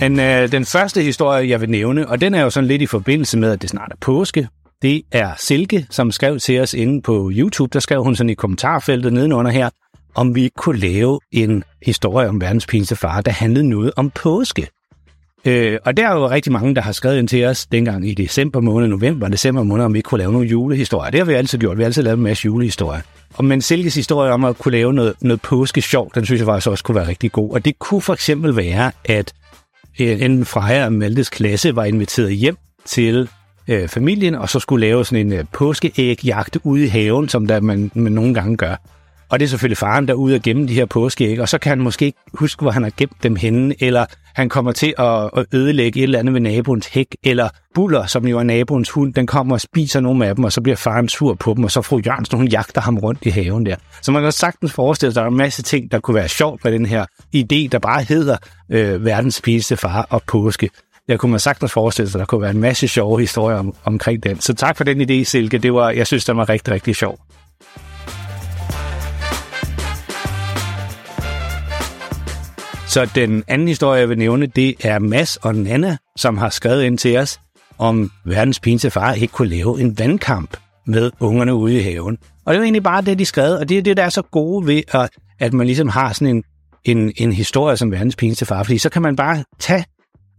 Men 0.00 0.20
øh, 0.20 0.52
den 0.52 0.64
første 0.64 1.02
historie, 1.02 1.48
jeg 1.48 1.60
vil 1.60 1.70
nævne, 1.70 2.08
og 2.08 2.20
den 2.20 2.34
er 2.34 2.42
jo 2.42 2.50
sådan 2.50 2.66
lidt 2.66 2.82
i 2.82 2.86
forbindelse 2.86 3.38
med, 3.38 3.52
at 3.52 3.62
det 3.62 3.70
snart 3.70 3.92
er 3.92 3.96
påske, 4.00 4.48
det 4.82 5.02
er 5.12 5.32
Silke, 5.38 5.86
som 5.90 6.10
skrev 6.10 6.38
til 6.38 6.60
os 6.60 6.74
inde 6.74 7.02
på 7.02 7.30
YouTube. 7.34 7.70
Der 7.72 7.80
skrev 7.80 8.04
hun 8.04 8.16
sådan 8.16 8.30
i 8.30 8.34
kommentarfeltet 8.34 9.12
nedenunder 9.12 9.50
her, 9.50 9.70
om 10.14 10.34
vi 10.34 10.50
kunne 10.56 10.78
lave 10.78 11.20
en 11.32 11.64
historie 11.82 12.28
om 12.28 12.40
verdens 12.40 12.66
pinligste 12.66 12.96
far, 12.96 13.20
der 13.20 13.30
handlede 13.30 13.68
noget 13.68 13.92
om 13.96 14.10
påske. 14.10 14.68
Øh, 15.44 15.78
og 15.84 15.96
der 15.96 16.08
er 16.08 16.14
jo 16.14 16.30
rigtig 16.30 16.52
mange, 16.52 16.74
der 16.74 16.80
har 16.80 16.92
skrevet 16.92 17.18
ind 17.18 17.28
til 17.28 17.44
os 17.44 17.66
dengang 17.66 18.08
i 18.08 18.14
december 18.14 18.60
måned, 18.60 18.88
november 18.88 19.26
og 19.26 19.32
december 19.32 19.62
måned, 19.62 19.84
om 19.84 19.94
vi 19.94 20.00
kunne 20.00 20.18
lave 20.18 20.32
nogle 20.32 20.48
julehistorier. 20.48 21.10
Det 21.10 21.20
har 21.20 21.24
vi 21.24 21.32
altid 21.32 21.58
gjort. 21.58 21.76
Vi 21.76 21.82
har 21.82 21.86
altid 21.86 22.02
lavet 22.02 22.16
en 22.16 22.22
masse 22.22 22.44
julehistorier. 22.44 23.00
Og 23.34 23.44
men 23.44 23.62
Silkes 23.62 23.94
historie 23.94 24.32
om 24.32 24.44
at 24.44 24.58
kunne 24.58 24.72
lave 24.72 24.92
noget, 24.92 25.14
noget 25.20 25.42
påske 25.42 25.82
sjov, 25.82 26.10
den 26.14 26.24
synes 26.24 26.38
jeg 26.38 26.46
faktisk 26.46 26.68
også 26.68 26.84
kunne 26.84 26.94
være 26.94 27.08
rigtig 27.08 27.32
god. 27.32 27.50
Og 27.50 27.64
det 27.64 27.78
kunne 27.78 28.02
for 28.02 28.12
eksempel 28.12 28.56
være, 28.56 28.92
at 29.04 29.32
øh, 30.00 30.22
enten 30.22 30.44
Freja 30.44 30.84
og 30.84 30.92
Maltes 30.92 31.30
klasse 31.30 31.76
var 31.76 31.84
inviteret 31.84 32.36
hjem 32.36 32.56
til 32.84 33.28
øh, 33.68 33.88
familien, 33.88 34.34
og 34.34 34.48
så 34.48 34.60
skulle 34.60 34.86
lave 34.86 35.04
sådan 35.04 35.26
en 35.26 35.32
øh, 35.32 35.44
påskeægjagt 35.52 36.58
ude 36.64 36.84
i 36.84 36.88
haven, 36.88 37.28
som 37.28 37.46
der 37.46 37.60
man, 37.60 37.90
man 37.94 38.12
nogle 38.12 38.34
gange 38.34 38.56
gør. 38.56 38.76
Og 39.32 39.40
det 39.40 39.44
er 39.44 39.48
selvfølgelig 39.48 39.78
faren, 39.78 40.08
der 40.08 40.12
er 40.12 40.16
ude 40.16 40.34
og 40.34 40.42
gemme 40.42 40.68
de 40.68 40.74
her 40.74 40.86
påskeæg, 40.86 41.40
og 41.40 41.48
så 41.48 41.58
kan 41.58 41.70
han 41.70 41.80
måske 41.80 42.04
ikke 42.04 42.18
huske, 42.34 42.62
hvor 42.62 42.70
han 42.70 42.82
har 42.82 42.92
gemt 42.96 43.22
dem 43.22 43.36
henne, 43.36 43.74
eller 43.80 44.06
han 44.34 44.48
kommer 44.48 44.72
til 44.72 44.94
at, 44.98 45.30
at 45.36 45.46
ødelægge 45.52 45.98
et 45.98 46.02
eller 46.02 46.18
andet 46.18 46.34
ved 46.34 46.40
naboens 46.40 46.86
hæk, 46.86 47.16
eller 47.24 47.48
Buller, 47.74 48.06
som 48.06 48.26
jo 48.26 48.38
er 48.38 48.42
naboens 48.42 48.90
hund, 48.90 49.14
den 49.14 49.26
kommer 49.26 49.54
og 49.54 49.60
spiser 49.60 50.00
nogle 50.00 50.26
af 50.26 50.34
dem, 50.34 50.44
og 50.44 50.52
så 50.52 50.60
bliver 50.60 50.76
faren 50.76 51.08
sur 51.08 51.34
på 51.34 51.54
dem, 51.54 51.64
og 51.64 51.70
så 51.70 51.82
får 51.82 52.00
Jørgensen, 52.06 52.38
hun 52.38 52.48
jagter 52.48 52.80
ham 52.80 52.98
rundt 52.98 53.26
i 53.26 53.30
haven 53.30 53.66
der. 53.66 53.76
Så 54.02 54.12
man 54.12 54.22
kan 54.22 54.32
sagtens 54.32 54.72
forestille 54.72 55.12
sig, 55.12 55.20
at 55.20 55.24
der 55.24 55.28
er 55.28 55.30
en 55.30 55.36
masse 55.36 55.62
ting, 55.62 55.92
der 55.92 56.00
kunne 56.00 56.14
være 56.14 56.28
sjovt 56.28 56.64
med 56.64 56.72
den 56.72 56.86
her 56.86 57.06
idé, 57.36 57.68
der 57.72 57.78
bare 57.82 58.02
hedder 58.02 58.36
øh, 58.70 59.04
verdens 59.04 59.34
spiste 59.34 59.76
far 59.76 60.06
og 60.10 60.22
påske. 60.22 60.70
Jeg 61.08 61.18
kunne 61.18 61.30
man 61.30 61.40
sagtens 61.40 61.72
forestille 61.72 62.10
sig, 62.10 62.18
at 62.18 62.20
der 62.20 62.26
kunne 62.26 62.42
være 62.42 62.50
en 62.50 62.60
masse 62.60 62.88
sjove 62.88 63.20
historier 63.20 63.58
om, 63.58 63.74
omkring 63.84 64.22
den. 64.22 64.40
Så 64.40 64.54
tak 64.54 64.76
for 64.76 64.84
den 64.84 65.10
idé, 65.10 65.24
Silke. 65.24 65.58
Det 65.58 65.74
var, 65.74 65.90
jeg 65.90 66.06
synes, 66.06 66.24
det 66.24 66.36
var 66.36 66.48
rigtig, 66.48 66.74
rigtig 66.74 66.96
sjov. 66.96 67.18
Så 72.92 73.10
den 73.14 73.44
anden 73.48 73.68
historie, 73.68 74.00
jeg 74.00 74.08
vil 74.08 74.18
nævne, 74.18 74.46
det 74.46 74.74
er 74.84 74.98
Mads 74.98 75.36
og 75.36 75.54
Nana, 75.54 75.96
som 76.16 76.38
har 76.38 76.50
skrevet 76.50 76.82
ind 76.82 76.98
til 76.98 77.16
os, 77.16 77.40
om 77.78 78.10
verdens 78.24 78.60
pinse 78.60 78.90
far 78.90 79.12
ikke 79.12 79.32
kunne 79.32 79.48
lave 79.48 79.80
en 79.80 79.98
vandkamp 79.98 80.56
med 80.86 81.10
ungerne 81.20 81.54
ude 81.54 81.78
i 81.78 81.82
haven. 81.82 82.18
Og 82.44 82.54
det 82.54 82.58
er 82.58 82.62
egentlig 82.62 82.82
bare 82.82 83.02
det, 83.02 83.18
de 83.18 83.24
skrev, 83.24 83.52
og 83.52 83.68
det 83.68 83.78
er 83.78 83.82
det, 83.82 83.96
der 83.96 84.02
er 84.02 84.08
så 84.08 84.22
gode 84.22 84.66
ved, 84.66 84.82
at, 84.88 85.10
at 85.40 85.52
man 85.52 85.66
ligesom 85.66 85.88
har 85.88 86.12
sådan 86.12 86.36
en, 86.36 86.44
en, 86.84 87.12
en 87.16 87.32
historie 87.32 87.76
som 87.76 87.92
verdens 87.92 88.16
pinse 88.16 88.46
far, 88.46 88.62
fordi 88.62 88.78
så 88.78 88.88
kan 88.88 89.02
man 89.02 89.16
bare 89.16 89.44
tage 89.58 89.84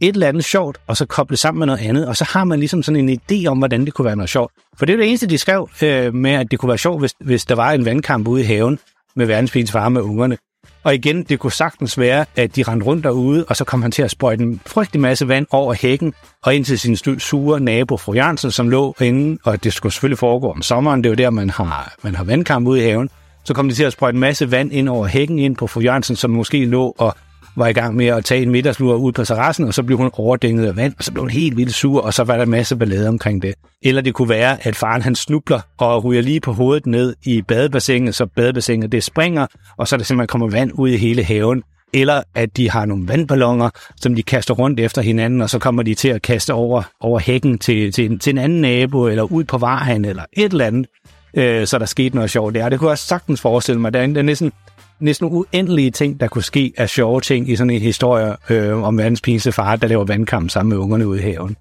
et 0.01 0.13
eller 0.13 0.27
andet 0.27 0.45
sjovt, 0.45 0.77
og 0.88 0.98
så 0.98 1.05
koble 1.05 1.38
sammen 1.38 1.60
med 1.60 1.67
noget 1.67 1.81
andet, 1.81 2.07
og 2.07 2.17
så 2.17 2.24
har 2.24 2.43
man 2.43 2.60
ligesom 2.60 2.83
sådan 2.83 3.10
en 3.10 3.19
idé 3.19 3.45
om, 3.45 3.57
hvordan 3.57 3.86
det 3.86 3.93
kunne 3.93 4.05
være 4.05 4.15
noget 4.15 4.29
sjovt. 4.29 4.51
For 4.77 4.86
det 4.86 4.93
er 4.93 4.98
det 4.98 5.07
eneste, 5.07 5.27
de 5.27 5.38
skrev 5.38 5.69
øh, 5.83 6.13
med, 6.13 6.31
at 6.31 6.51
det 6.51 6.60
kunne 6.60 6.69
være 6.69 6.77
sjovt, 6.77 7.01
hvis, 7.01 7.13
hvis 7.19 7.45
der 7.45 7.55
var 7.55 7.72
en 7.72 7.86
vandkamp 7.86 8.27
ude 8.27 8.41
i 8.41 8.45
haven 8.45 8.79
med 9.15 9.25
verdens 9.25 9.51
pinse 9.51 9.72
far 9.72 9.89
med 9.89 10.01
ungerne. 10.01 10.38
Og 10.83 10.95
igen, 10.95 11.23
det 11.23 11.39
kunne 11.39 11.51
sagtens 11.51 11.99
være, 11.99 12.25
at 12.35 12.55
de 12.55 12.63
rendte 12.63 12.85
rundt 12.85 13.03
derude, 13.03 13.45
og 13.49 13.55
så 13.55 13.63
kom 13.63 13.81
han 13.81 13.91
til 13.91 14.01
at 14.01 14.11
sprøjte 14.11 14.43
en 14.43 14.61
frygtelig 14.65 15.01
masse 15.01 15.27
vand 15.27 15.45
over 15.51 15.73
hækken, 15.73 16.13
og 16.43 16.55
ind 16.55 16.65
til 16.65 16.79
sin 16.79 17.19
sure 17.19 17.59
nabo, 17.59 17.97
fru 17.97 18.13
Jørgensen, 18.13 18.51
som 18.51 18.69
lå 18.69 18.95
inde, 19.01 19.37
og 19.43 19.63
det 19.63 19.73
skulle 19.73 19.93
selvfølgelig 19.93 20.17
foregå 20.17 20.51
om 20.51 20.61
sommeren, 20.61 21.03
det 21.03 21.09
er 21.09 21.11
jo 21.11 21.15
der, 21.15 21.29
man 21.29 21.49
har, 21.49 21.93
man 22.01 22.15
har 22.15 22.23
vandkamp 22.23 22.67
ude 22.67 22.79
i 22.79 22.83
haven. 22.83 23.09
Så 23.43 23.53
kom 23.53 23.69
de 23.69 23.75
til 23.75 23.83
at 23.83 23.93
sprøjte 23.93 24.15
en 24.15 24.19
masse 24.19 24.51
vand 24.51 24.73
ind 24.73 24.89
over 24.89 25.07
hækken 25.07 25.39
ind 25.39 25.55
på 25.55 25.67
fru 25.67 25.81
Jørgensen, 25.81 26.15
som 26.15 26.31
måske 26.31 26.65
lå 26.65 26.95
og 26.97 27.15
var 27.55 27.67
i 27.67 27.74
gang 27.74 27.95
med 27.95 28.05
at 28.05 28.25
tage 28.25 28.41
en 28.41 28.51
middagslur 28.51 28.95
ud 28.95 29.12
på 29.12 29.25
terrassen, 29.25 29.65
og 29.65 29.74
så 29.74 29.83
blev 29.83 29.98
hun 29.98 30.10
overdænget 30.13 30.67
af 30.67 30.75
vand, 30.75 30.93
og 30.98 31.03
så 31.03 31.12
blev 31.12 31.22
hun 31.22 31.29
helt 31.29 31.57
vildt 31.57 31.74
sur, 31.74 32.01
og 32.01 32.13
så 32.13 32.24
var 32.24 32.36
der 32.36 32.43
en 32.43 32.50
masse 32.50 32.75
ballade 32.75 33.07
omkring 33.07 33.41
det. 33.41 33.53
Eller 33.81 34.01
det 34.01 34.13
kunne 34.13 34.29
være, 34.29 34.67
at 34.67 34.75
faren 34.75 35.01
han 35.01 35.15
snubler 35.15 35.60
og 35.77 36.03
ryger 36.03 36.22
lige 36.22 36.39
på 36.39 36.53
hovedet 36.53 36.86
ned 36.86 37.15
i 37.24 37.41
badebassinet, 37.41 38.15
så 38.15 38.25
badebassinet 38.25 38.91
det 38.91 39.03
springer, 39.03 39.48
og 39.77 39.88
så 39.88 39.95
er 39.95 39.98
der 39.98 40.03
simpelthen 40.03 40.27
kommer 40.27 40.50
vand 40.50 40.72
ud 40.74 40.89
i 40.89 40.98
hele 40.98 41.24
haven. 41.24 41.63
Eller 41.93 42.22
at 42.36 42.57
de 42.57 42.69
har 42.69 42.86
nogle 42.86 43.07
vandballoner, 43.07 43.69
som 43.95 44.15
de 44.15 44.24
kaster 44.24 44.53
rundt 44.53 44.79
efter 44.79 45.01
hinanden, 45.01 45.41
og 45.41 45.50
så 45.50 45.60
kommer 45.60 45.83
de 45.83 45.93
til 45.93 46.07
at 46.07 46.22
kaste 46.22 46.53
over, 46.53 46.83
over 47.00 47.19
hækken 47.19 47.57
til, 47.57 47.91
til, 47.91 48.19
til 48.19 48.31
en 48.31 48.38
anden 48.38 48.62
nabo, 48.62 49.07
eller 49.07 49.24
ud 49.24 49.43
på 49.43 49.57
vejen, 49.57 50.05
eller 50.05 50.24
et 50.33 50.51
eller 50.51 50.65
andet. 50.65 50.88
Øh, 51.33 51.67
så 51.67 51.79
der 51.79 51.86
skete 51.86 52.15
noget 52.15 52.31
sjovt 52.31 52.55
der. 52.55 52.69
Det 52.69 52.79
kunne 52.79 52.89
jeg 52.89 52.98
sagtens 52.98 53.41
forestille 53.41 53.81
mig. 53.81 53.93
Der 53.93 54.00
er, 54.00 54.03
er 54.03 54.22
næsten, 54.22 54.51
næsten 55.00 55.27
uendelige 55.31 55.91
ting, 55.91 56.19
der 56.19 56.27
kunne 56.27 56.43
ske 56.43 56.73
af 56.77 56.89
sjove 56.89 57.21
ting 57.21 57.50
i 57.50 57.55
sådan 57.55 57.69
en 57.69 57.81
historie 57.81 58.35
øh, 58.50 58.83
om 58.83 58.97
verdens 58.97 59.21
pinse 59.21 59.51
far, 59.51 59.75
der 59.75 59.88
laver 59.88 60.05
vandkamp 60.05 60.50
sammen 60.50 60.69
med 60.69 60.77
ungerne 60.77 61.07
ude 61.07 61.19
i 61.19 61.21
haven. 61.21 61.55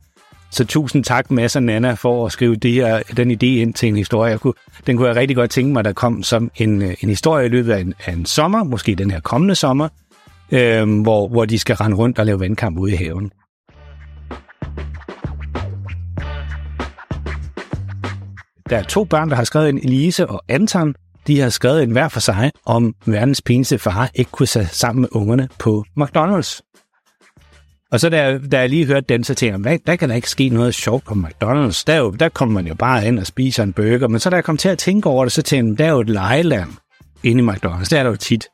Så 0.51 0.65
tusind 0.65 1.05
tak, 1.05 1.31
Mads 1.31 1.57
og 1.57 1.63
Nana, 1.63 1.95
for 1.95 2.27
at 2.27 2.33
skrive 2.33 2.57
det 2.57 2.73
her, 2.73 3.03
den 3.17 3.31
idé 3.31 3.47
ind 3.47 3.75
til 3.75 3.89
en 3.89 3.97
historie. 3.97 4.31
Jeg 4.31 4.41
kunne, 4.41 4.55
den 4.87 4.97
kunne 4.97 5.09
jeg 5.09 5.17
rigtig 5.17 5.37
godt 5.37 5.51
tænke 5.51 5.73
mig, 5.73 5.85
der 5.85 5.93
kom 5.93 6.23
som 6.23 6.51
en, 6.57 6.83
øh, 6.83 6.95
en 7.01 7.09
historie 7.09 7.47
i 7.47 7.49
løbet 7.49 7.73
af 7.73 7.81
en, 7.81 7.95
af 8.07 8.13
en 8.13 8.27
sommer, 8.27 8.65
måske 8.65 8.95
den 8.95 9.11
her 9.11 9.21
kommende 9.21 9.55
sommer, 9.55 9.89
øh, 10.53 11.01
hvor, 11.03 11.29
hvor 11.29 11.45
de 11.45 11.59
skal 11.59 11.77
rende 11.77 11.97
rundt 11.97 12.19
og 12.19 12.27
lave 12.27 12.41
vandkamp 12.41 12.79
ude 12.79 12.93
i 12.93 12.97
haven. 12.97 13.31
Der 18.71 18.79
er 18.79 18.83
to 18.83 19.05
børn, 19.05 19.31
der 19.31 19.37
har 19.37 19.45
skrevet 19.45 19.69
en 19.69 19.79
Elise 19.79 20.27
og 20.27 20.43
Anton. 20.49 20.95
De 21.27 21.41
har 21.41 21.49
skrevet 21.49 21.83
en 21.83 21.91
hver 21.91 22.09
for 22.09 22.21
sig, 22.21 22.51
om 22.67 22.95
verdens 23.07 23.43
pineste 23.43 23.79
far 23.79 24.11
ikke 24.15 24.31
kunne 24.31 24.47
sætte 24.47 24.69
sammen 24.77 25.01
med 25.01 25.09
ungerne 25.13 25.49
på 25.59 25.85
McDonald's. 26.01 26.61
Og 27.93 28.01
så 28.01 28.09
da, 28.09 28.39
da 28.53 28.61
jeg 28.61 28.69
lige 28.69 28.87
hørte 28.87 29.07
den, 29.09 29.25
så 29.25 29.35
tænkte 29.35 29.71
jeg, 29.71 29.81
der 29.87 29.97
kan 29.97 30.09
der 30.09 30.15
ikke 30.15 30.31
ske 30.31 30.49
noget 30.49 30.75
sjovt 30.75 31.05
på 31.05 31.15
McDonald's. 31.15 31.85
Der, 31.87 31.97
jo, 31.97 32.11
der 32.11 32.29
kommer 32.29 32.55
man 32.55 32.67
jo 32.67 32.75
bare 32.75 33.07
ind 33.07 33.19
og 33.19 33.27
spiser 33.27 33.63
en 33.63 33.73
burger. 33.73 34.09
Men 34.09 34.21
så 34.21 34.31
da 34.31 34.37
jeg 34.37 34.45
kom 34.45 34.57
til 34.57 34.69
at 34.69 34.79
tænke 34.79 35.09
over 35.09 35.25
det, 35.25 35.33
så 35.33 35.43
tænkte 35.43 35.71
jeg, 35.71 35.79
der 35.79 35.85
er 35.93 35.97
jo 35.97 36.01
et 36.01 36.11
lejeland 36.11 36.71
inde 37.23 37.45
i 37.45 37.47
McDonald's. 37.47 37.89
Der 37.91 37.99
er 37.99 38.03
der 38.03 38.11
jo 38.11 38.17
tit. 38.17 38.47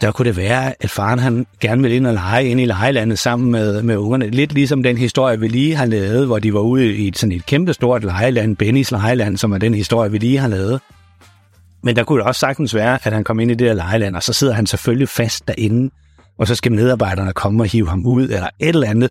Der 0.00 0.12
kunne 0.12 0.28
det 0.28 0.36
være, 0.36 0.74
at 0.80 0.90
faren 0.90 1.18
han 1.18 1.46
gerne 1.60 1.82
ville 1.82 1.96
ind 1.96 2.06
og 2.06 2.14
lege 2.14 2.48
ind 2.48 2.60
i 2.60 2.64
lejelandet 2.64 3.18
sammen 3.18 3.50
med, 3.50 3.82
med 3.82 3.96
ungerne. 3.96 4.30
Lidt 4.30 4.52
ligesom 4.52 4.82
den 4.82 4.98
historie, 4.98 5.40
vi 5.40 5.48
lige 5.48 5.74
har 5.74 5.86
lavet, 5.86 6.26
hvor 6.26 6.38
de 6.38 6.54
var 6.54 6.60
ude 6.60 6.96
i 6.96 7.08
et, 7.08 7.18
sådan 7.18 7.32
et 7.32 7.46
kæmpestort 7.46 8.04
lejeland, 8.04 8.56
Bennys 8.56 8.90
lejeland, 8.90 9.36
som 9.36 9.52
er 9.52 9.58
den 9.58 9.74
historie, 9.74 10.10
vi 10.10 10.18
lige 10.18 10.38
har 10.38 10.48
lavet. 10.48 10.80
Men 11.82 11.96
der 11.96 12.04
kunne 12.04 12.18
det 12.18 12.26
også 12.26 12.38
sagtens 12.38 12.74
være, 12.74 12.98
at 13.04 13.12
han 13.12 13.24
kom 13.24 13.40
ind 13.40 13.50
i 13.50 13.54
det 13.54 13.66
der 13.66 13.74
lejeland, 13.74 14.16
og 14.16 14.22
så 14.22 14.32
sidder 14.32 14.54
han 14.54 14.66
selvfølgelig 14.66 15.08
fast 15.08 15.48
derinde 15.48 15.90
og 16.38 16.46
så 16.46 16.54
skal 16.54 16.72
medarbejderne 16.72 17.32
komme 17.32 17.62
og 17.62 17.66
hive 17.66 17.88
ham 17.88 18.06
ud, 18.06 18.22
eller 18.22 18.48
et 18.60 18.68
eller 18.68 18.90
andet. 18.90 19.10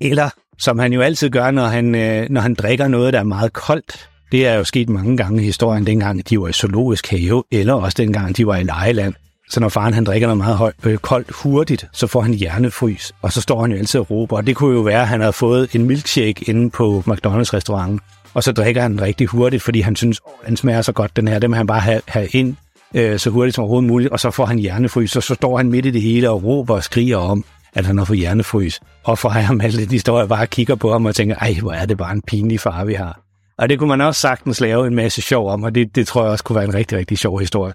Eller, 0.00 0.30
som 0.58 0.78
han 0.78 0.92
jo 0.92 1.00
altid 1.00 1.30
gør, 1.30 1.50
når 1.50 1.66
han, 1.66 1.94
øh, 1.94 2.26
når 2.30 2.40
han 2.40 2.54
drikker 2.54 2.88
noget, 2.88 3.12
der 3.12 3.18
er 3.18 3.24
meget 3.24 3.52
koldt. 3.52 4.08
Det 4.32 4.46
er 4.46 4.54
jo 4.54 4.64
sket 4.64 4.88
mange 4.88 5.16
gange 5.16 5.42
i 5.42 5.44
historien, 5.44 5.86
dengang 5.86 6.28
de 6.28 6.40
var 6.40 6.48
i 6.48 6.52
zoologisk 6.52 7.10
have, 7.10 7.44
eller 7.52 7.74
også 7.74 7.94
dengang 7.98 8.36
de 8.36 8.46
var 8.46 8.56
i 8.56 8.62
lejeland. 8.62 9.14
Så 9.50 9.60
når 9.60 9.68
faren 9.68 9.94
han 9.94 10.04
drikker 10.04 10.26
noget 10.26 10.38
meget 10.38 10.56
højt, 10.56 10.74
øh, 10.84 10.98
koldt 10.98 11.30
hurtigt, 11.30 11.86
så 11.92 12.06
får 12.06 12.20
han 12.20 12.34
hjernefrys, 12.34 13.12
og 13.22 13.32
så 13.32 13.40
står 13.40 13.60
han 13.60 13.72
jo 13.72 13.78
altid 13.78 14.00
og 14.00 14.10
råber. 14.10 14.36
Og 14.36 14.46
det 14.46 14.56
kunne 14.56 14.74
jo 14.74 14.80
være, 14.80 15.00
at 15.00 15.08
han 15.08 15.20
havde 15.20 15.32
fået 15.32 15.74
en 15.74 15.86
milkshake 15.86 16.44
inde 16.50 16.70
på 16.70 17.02
McDonald's-restauranten, 17.06 17.98
og 18.34 18.42
så 18.42 18.52
drikker 18.52 18.82
han 18.82 19.00
rigtig 19.00 19.26
hurtigt, 19.26 19.62
fordi 19.62 19.80
han 19.80 19.96
synes, 19.96 20.20
oh, 20.24 20.46
den 20.48 20.56
smager 20.56 20.82
så 20.82 20.92
godt, 20.92 21.16
den 21.16 21.28
her. 21.28 21.38
Den 21.38 21.50
vil 21.50 21.56
han 21.56 21.66
bare 21.66 21.80
have, 21.80 22.00
have 22.06 22.26
ind 22.26 22.56
øh, 22.94 23.18
så 23.18 23.30
hurtigt 23.30 23.54
som 23.54 23.62
overhovedet 23.62 23.88
muligt, 23.88 24.10
og 24.10 24.20
så 24.20 24.30
får 24.30 24.46
han 24.46 24.58
hjernefrys, 24.58 25.16
og 25.16 25.22
så 25.22 25.34
står 25.34 25.56
han 25.56 25.70
midt 25.70 25.86
i 25.86 25.90
det 25.90 26.02
hele 26.02 26.30
og 26.30 26.44
råber 26.44 26.74
og 26.74 26.84
skriger 26.84 27.16
om, 27.16 27.44
at 27.74 27.86
han 27.86 27.98
har 27.98 28.04
fået 28.04 28.18
hjernefrys. 28.18 28.80
Og 29.04 29.18
for 29.18 29.28
ham 29.28 29.60
alle 29.60 29.84
de 29.84 29.90
historier 29.90 30.26
bare 30.26 30.46
kigger 30.46 30.74
på 30.74 30.92
ham 30.92 31.06
og 31.06 31.14
tænker, 31.14 31.36
ej, 31.36 31.54
hvor 31.60 31.72
er 31.72 31.86
det 31.86 31.98
bare 31.98 32.12
en 32.12 32.22
pinlig 32.22 32.60
far, 32.60 32.84
vi 32.84 32.94
har. 32.94 33.20
Og 33.58 33.68
det 33.68 33.78
kunne 33.78 33.88
man 33.88 34.00
også 34.00 34.20
sagtens 34.20 34.60
lave 34.60 34.86
en 34.86 34.94
masse 34.94 35.22
sjov 35.22 35.50
om, 35.50 35.62
og 35.62 35.74
det, 35.74 35.96
det 35.96 36.06
tror 36.06 36.22
jeg 36.22 36.30
også 36.30 36.44
kunne 36.44 36.56
være 36.56 36.64
en 36.64 36.74
rigtig, 36.74 36.98
rigtig 36.98 37.18
sjov 37.18 37.40
historie. 37.40 37.72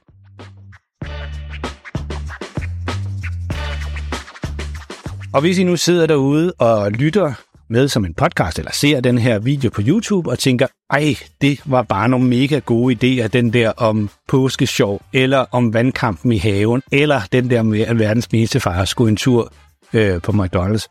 Og 5.34 5.42
hvis 5.42 5.58
I 5.58 5.64
nu 5.64 5.76
sidder 5.76 6.08
derude 6.08 6.54
og 6.60 6.92
lytter 6.92 7.34
med 7.70 7.88
som 7.88 8.06
en 8.06 8.14
podcast, 8.14 8.60
eller 8.60 8.72
ser 8.72 9.02
den 9.02 9.18
her 9.18 9.40
video 9.40 9.70
på 9.70 9.82
YouTube 9.86 10.30
og 10.30 10.40
tænker, 10.40 10.68
ej, 10.90 11.16
det 11.42 11.60
var 11.66 11.82
bare 11.82 12.10
nogle 12.10 12.28
mega 12.28 12.60
gode 12.60 12.96
idéer, 12.96 13.28
den 13.28 13.54
der 13.54 13.70
om 13.70 14.10
påskesjov, 14.28 15.02
eller 15.14 15.46
om 15.52 15.74
vandkampen 15.74 16.32
i 16.32 16.38
haven, 16.38 16.82
eller 16.92 17.22
den 17.32 17.50
der 17.50 17.64
med, 17.64 17.80
at 17.80 18.00
verdens 18.00 18.32
meste 18.32 18.60
far 18.60 18.86
skulle 18.86 19.10
en 19.10 19.18
tur 19.18 19.54
øh, 19.94 20.22
på 20.22 20.32
McDonald's. 20.32 20.88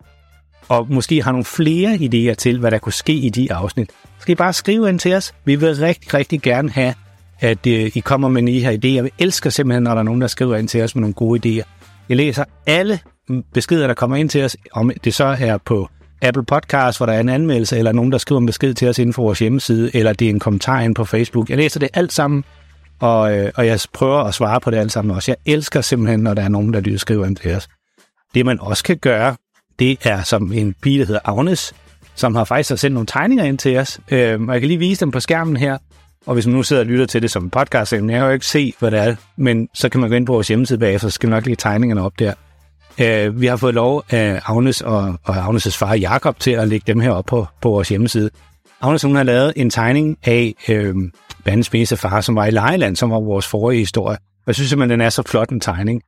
Og 0.69 0.87
måske 0.91 1.23
har 1.23 1.33
nogle 1.33 1.45
flere 1.45 1.95
idéer 1.95 2.35
til, 2.35 2.59
hvad 2.59 2.71
der 2.71 2.79
kunne 2.79 2.93
ske 2.93 3.13
i 3.13 3.29
de 3.29 3.53
afsnit. 3.53 3.91
Skal 4.19 4.33
I 4.33 4.35
bare 4.35 4.53
skrive 4.53 4.89
ind 4.89 4.99
til 4.99 5.15
os. 5.15 5.35
Vi 5.45 5.57
vil 5.57 5.77
rigtig, 5.77 6.15
rigtig 6.15 6.43
gerne 6.43 6.71
have, 6.71 6.95
at 7.41 7.67
øh, 7.67 7.91
I 7.95 8.01
kommer 8.01 8.29
med 8.29 8.43
nye 8.43 8.61
her 8.61 8.73
idéer. 8.73 9.03
Vi 9.03 9.11
elsker 9.19 9.51
simpelthen, 9.51 9.83
når 9.83 9.91
der 9.91 9.99
er 9.99 10.03
nogen, 10.03 10.21
der 10.21 10.27
skriver 10.27 10.57
ind 10.57 10.69
til 10.69 10.83
os 10.83 10.95
med 10.95 11.01
nogle 11.01 11.15
gode 11.15 11.61
idéer. 11.61 11.65
Jeg 12.09 12.17
læser 12.17 12.45
alle 12.67 13.01
beskeder, 13.55 13.87
der 13.87 13.95
kommer 13.95 14.17
ind 14.17 14.29
til 14.29 14.45
os, 14.45 14.57
om 14.73 14.91
det 15.05 15.15
så 15.15 15.37
er 15.41 15.59
på 15.59 15.89
Apple 16.23 16.45
Podcast, 16.45 16.99
hvor 16.99 17.07
der 17.07 17.13
er 17.13 17.21
en 17.21 17.29
anmeldelse, 17.29 17.79
eller 17.79 17.93
nogen, 17.93 18.13
der 18.13 18.19
skriver 18.19 18.41
en 18.41 18.47
besked 18.47 18.75
til 18.75 18.89
os 18.89 18.99
inden 18.99 19.13
for 19.13 19.23
vores 19.23 19.39
hjemmeside, 19.39 19.97
eller 19.97 20.13
det 20.13 20.27
er 20.27 20.31
en 20.31 20.39
kommentar 20.39 20.81
ind 20.81 20.95
på 20.95 21.05
Facebook. 21.05 21.51
Jeg 21.51 21.57
læser 21.57 21.81
det 21.81 21.89
alt 21.95 22.13
sammen, 22.13 22.45
og, 23.01 23.37
øh, 23.37 23.53
og 23.57 23.67
jeg 23.67 23.81
prøver 23.93 24.19
at 24.19 24.35
svare 24.35 24.61
på 24.61 24.71
det 24.71 24.77
alt 24.77 24.93
sammen 24.93 25.15
også. 25.15 25.31
Jeg 25.31 25.55
elsker 25.55 25.81
simpelthen, 25.81 26.21
når 26.21 26.35
der 26.35 26.43
er 26.43 26.49
nogen, 26.49 26.75
der 26.75 26.81
lyder 26.81 26.99
skriver 26.99 27.27
ind 27.27 27.37
til 27.37 27.55
os. 27.55 27.69
Det 28.35 28.47
man 28.47 28.61
også 28.61 28.85
kan 28.85 28.97
gøre, 28.97 29.37
det 29.79 29.99
er 30.03 30.23
som 30.23 30.53
en 30.53 30.75
pige, 30.83 30.99
der 30.99 31.07
hedder 31.07 31.21
Agnes, 31.25 31.73
som 32.15 32.35
har 32.35 32.45
faktisk 32.45 32.81
sendt 32.81 32.95
nogle 32.95 33.07
tegninger 33.07 33.45
ind 33.45 33.59
til 33.59 33.77
os. 33.77 34.01
Øh, 34.11 34.41
og 34.41 34.53
jeg 34.53 34.61
kan 34.61 34.69
lige 34.69 34.79
vise 34.79 35.01
dem 35.01 35.11
på 35.11 35.21
skærmen 35.21 35.57
her. 35.57 35.79
Og 36.27 36.35
hvis 36.35 36.47
man 36.47 36.57
nu 36.57 36.63
sidder 36.63 36.83
og 36.83 36.87
lytter 36.87 37.07
til 37.07 37.23
det 37.23 37.31
som 37.31 37.45
en 37.45 37.51
podcast, 37.51 37.91
så 37.91 37.97
jeg 37.97 38.21
jo 38.21 38.31
ikke 38.31 38.47
se, 38.47 38.75
hvad 38.79 38.91
det 38.91 38.99
er, 38.99 39.15
men 39.37 39.69
så 39.75 39.89
kan 39.89 40.01
man 40.01 40.11
gå 40.11 40.17
ind 40.17 40.27
på 40.27 40.33
vores 40.33 40.49
hjemmeside 40.49 40.79
bagefter, 40.79 41.09
så 41.09 41.15
skal 41.15 41.29
nok 41.29 41.45
lige 41.45 41.57
tegningerne 41.57 42.03
op 42.03 42.19
der. 42.19 42.35
Øh, 43.01 43.41
vi 43.41 43.47
har 43.47 43.57
fået 43.57 43.75
lov 43.75 44.05
af 44.11 44.41
Agnes 44.47 44.81
og, 44.81 45.19
og 45.25 45.37
Agnes' 45.49 45.79
far 45.79 45.95
Jakob 45.95 46.39
til 46.39 46.51
at 46.51 46.69
lægge 46.69 46.85
dem 46.87 47.01
her 47.01 47.11
op 47.11 47.25
på, 47.25 47.47
på 47.63 47.69
vores 47.69 47.89
hjemmeside. 47.89 48.31
Agnes 48.81 49.03
hun 49.03 49.17
har 49.17 49.23
lavet 49.23 49.53
en 49.57 49.71
tegning 49.71 50.17
af 50.25 50.55
øh, 50.69 50.95
bandens 51.45 51.95
far, 51.97 52.21
som 52.21 52.37
var 52.37 52.47
i 52.47 52.51
Lejeland, 52.51 52.97
som 52.97 53.11
var 53.11 53.21
vores 53.21 53.47
forrige 53.47 53.79
historie. 53.79 54.19
Jeg 54.47 54.55
synes 54.55 54.69
simpelthen, 54.69 55.01
den 55.01 55.07
er 55.07 55.11
så 55.11 55.23
flot 55.23 55.51
en 55.51 55.61
tegning. 55.61 56.03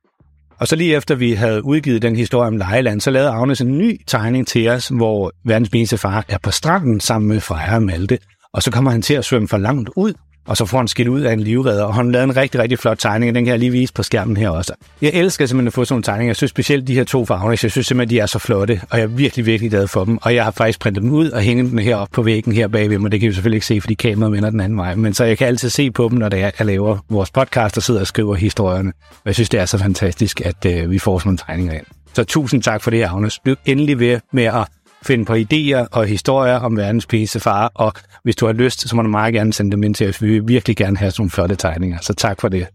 Og 0.59 0.67
så 0.67 0.75
lige 0.75 0.95
efter 0.95 1.15
vi 1.15 1.33
havde 1.33 1.65
udgivet 1.65 2.01
den 2.01 2.15
historie 2.15 2.47
om 2.47 2.57
Lejeland, 2.57 3.01
så 3.01 3.11
lavede 3.11 3.29
Agnes 3.29 3.61
en 3.61 3.77
ny 3.77 4.01
tegning 4.07 4.47
til 4.47 4.69
os, 4.69 4.87
hvor 4.87 5.31
verdens 5.45 5.93
far 6.01 6.25
er 6.29 6.37
på 6.43 6.51
stranden 6.51 6.99
sammen 6.99 7.29
med 7.29 7.39
Freja 7.39 7.75
og 7.75 7.83
Malte. 7.83 8.17
Og 8.53 8.63
så 8.63 8.71
kommer 8.71 8.91
han 8.91 9.01
til 9.01 9.13
at 9.13 9.25
svømme 9.25 9.47
for 9.47 9.57
langt 9.57 9.89
ud, 9.95 10.13
og 10.47 10.57
så 10.57 10.65
får 10.65 10.77
han 10.77 10.87
skidt 10.87 11.07
ud 11.07 11.21
af 11.21 11.33
en 11.33 11.39
livredder, 11.39 11.83
og 11.83 11.95
han 11.95 12.11
lavede 12.11 12.23
en 12.23 12.37
rigtig, 12.37 12.61
rigtig 12.61 12.79
flot 12.79 12.97
tegning, 12.99 13.29
og 13.29 13.35
den 13.35 13.45
kan 13.45 13.51
jeg 13.51 13.59
lige 13.59 13.71
vise 13.71 13.93
på 13.93 14.03
skærmen 14.03 14.37
her 14.37 14.49
også. 14.49 14.73
Jeg 15.01 15.11
elsker 15.13 15.45
simpelthen 15.45 15.67
at 15.67 15.73
få 15.73 15.85
sådan 15.85 15.93
nogle 15.93 16.03
tegninger. 16.03 16.29
Jeg 16.29 16.35
synes 16.35 16.49
specielt 16.49 16.87
de 16.87 16.93
her 16.93 17.03
to 17.03 17.25
farver, 17.25 17.49
jeg 17.49 17.59
synes 17.59 17.73
simpelthen, 17.73 18.09
de 18.09 18.19
er 18.19 18.25
så 18.25 18.39
flotte, 18.39 18.81
og 18.89 18.97
jeg 18.97 19.03
er 19.03 19.07
virkelig, 19.07 19.45
virkelig 19.45 19.71
glad 19.71 19.87
for 19.87 20.05
dem. 20.05 20.19
Og 20.21 20.35
jeg 20.35 20.43
har 20.43 20.51
faktisk 20.51 20.79
printet 20.79 21.03
dem 21.03 21.11
ud 21.11 21.29
og 21.29 21.41
hængt 21.41 21.71
dem 21.71 21.77
her 21.77 21.95
op 21.95 22.07
på 22.11 22.21
væggen 22.21 22.53
her 22.53 22.67
bagved 22.67 22.97
mig. 22.97 23.11
Det 23.11 23.19
kan 23.19 23.29
vi 23.29 23.33
selvfølgelig 23.33 23.57
ikke 23.57 23.65
se, 23.65 23.81
fordi 23.81 23.93
kameraet 23.93 24.33
vender 24.33 24.49
den 24.49 24.59
anden 24.59 24.77
vej. 24.77 24.95
Men 24.95 25.13
så 25.13 25.23
jeg 25.23 25.37
kan 25.37 25.47
altid 25.47 25.69
se 25.69 25.91
på 25.91 26.07
dem, 26.11 26.17
når 26.17 26.29
det 26.29 26.41
er, 26.41 26.51
jeg 26.59 26.65
laver 26.65 26.97
vores 27.09 27.31
podcast 27.31 27.77
og 27.77 27.83
sidder 27.83 27.99
og 27.99 28.07
skriver 28.07 28.35
historierne. 28.35 28.93
Og 29.09 29.21
jeg 29.25 29.33
synes, 29.33 29.49
det 29.49 29.59
er 29.59 29.65
så 29.65 29.77
fantastisk, 29.77 30.41
at 30.41 30.65
øh, 30.65 30.91
vi 30.91 30.99
får 30.99 31.19
sådan 31.19 31.27
nogle 31.27 31.37
tegninger 31.37 31.73
ind. 31.73 31.85
Så 32.13 32.23
tusind 32.23 32.63
tak 32.63 32.81
for 32.81 32.91
det, 32.91 33.03
Agnes. 33.03 33.39
Bliv 33.39 33.55
endelig 33.65 33.99
ved 33.99 34.19
med 34.33 34.43
at 34.43 34.65
finde 35.05 35.25
på 35.25 35.33
idéer 35.33 35.87
og 35.91 36.05
historier 36.05 36.55
om 36.55 36.77
verdens 36.77 37.05
pæse 37.05 37.39
far, 37.39 37.71
og 37.75 37.93
hvis 38.23 38.35
du 38.35 38.45
har 38.45 38.53
lyst, 38.53 38.89
så 38.89 38.95
må 38.95 39.01
du 39.01 39.07
meget 39.07 39.33
gerne 39.33 39.53
sende 39.53 39.71
dem 39.71 39.83
ind 39.83 39.95
til 39.95 40.09
os. 40.09 40.21
Vi 40.21 40.27
vil 40.27 40.47
virkelig 40.47 40.77
gerne 40.77 40.97
have 40.97 41.11
sådan 41.11 41.21
nogle 41.21 41.31
flotte 41.31 41.55
tegninger, 41.55 41.97
så 42.01 42.13
tak 42.13 42.41
for 42.41 42.49
det. 42.49 42.67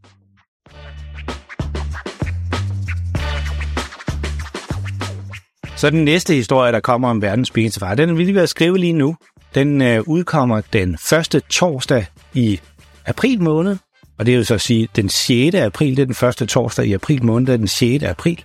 Så 5.76 5.90
den 5.90 6.04
næste 6.04 6.34
historie, 6.34 6.72
der 6.72 6.80
kommer 6.80 7.08
om 7.08 7.22
verdens 7.22 7.50
pæse 7.50 7.80
far, 7.80 7.94
den 7.94 8.18
vil 8.18 8.26
vi 8.26 8.34
være 8.34 8.46
skrive 8.46 8.78
lige 8.78 8.92
nu. 8.92 9.16
Den 9.54 9.82
øh, 9.82 10.02
udkommer 10.06 10.60
den 10.72 10.98
første 10.98 11.40
torsdag 11.40 12.06
i 12.34 12.60
april 13.06 13.42
måned, 13.42 13.76
og 14.18 14.26
det 14.26 14.34
er 14.34 14.38
jo 14.38 14.44
så 14.44 14.58
sige 14.58 14.88
den 14.96 15.08
6. 15.08 15.54
april, 15.54 15.96
det 15.96 16.02
er 16.02 16.06
den 16.06 16.14
første 16.14 16.46
torsdag 16.46 16.86
i 16.86 16.92
april 16.92 17.24
måned, 17.24 17.58
den 17.58 17.68
6. 17.68 18.04
april. 18.04 18.44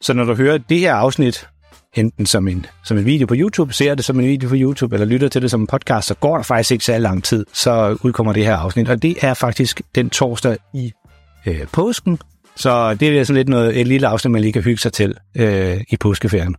Så 0.00 0.12
når 0.12 0.24
du 0.24 0.34
hører 0.34 0.58
det 0.58 0.78
her 0.78 0.94
afsnit, 0.94 1.48
enten 1.96 2.26
som 2.26 2.48
en, 2.48 2.66
som 2.84 2.98
en 2.98 3.06
video 3.06 3.26
på 3.26 3.34
YouTube, 3.36 3.72
ser 3.72 3.94
det 3.94 4.04
som 4.04 4.20
en 4.20 4.26
video 4.26 4.48
på 4.48 4.54
YouTube, 4.58 4.94
eller 4.96 5.06
lytter 5.06 5.28
til 5.28 5.42
det 5.42 5.50
som 5.50 5.60
en 5.60 5.66
podcast, 5.66 6.08
så 6.08 6.14
går 6.14 6.36
der 6.36 6.42
faktisk 6.42 6.72
ikke 6.72 6.84
så 6.84 6.98
lang 6.98 7.24
tid, 7.24 7.46
så 7.52 7.98
udkommer 8.02 8.32
det 8.32 8.44
her 8.44 8.56
afsnit. 8.56 8.88
Og 8.88 9.02
det 9.02 9.16
er 9.20 9.34
faktisk 9.34 9.82
den 9.94 10.10
torsdag 10.10 10.56
i 10.74 10.92
øh, 11.46 11.66
påsken, 11.72 12.18
så 12.56 12.94
det 12.94 13.18
er 13.18 13.24
sådan 13.24 13.36
lidt 13.36 13.48
noget, 13.48 13.80
et 13.80 13.88
lille 13.88 14.06
afsnit, 14.06 14.30
man 14.30 14.40
lige 14.40 14.52
kan 14.52 14.62
hygge 14.62 14.80
sig 14.80 14.92
til 14.92 15.14
øh, 15.36 15.80
i 15.90 15.96
påskeferien. 15.96 16.54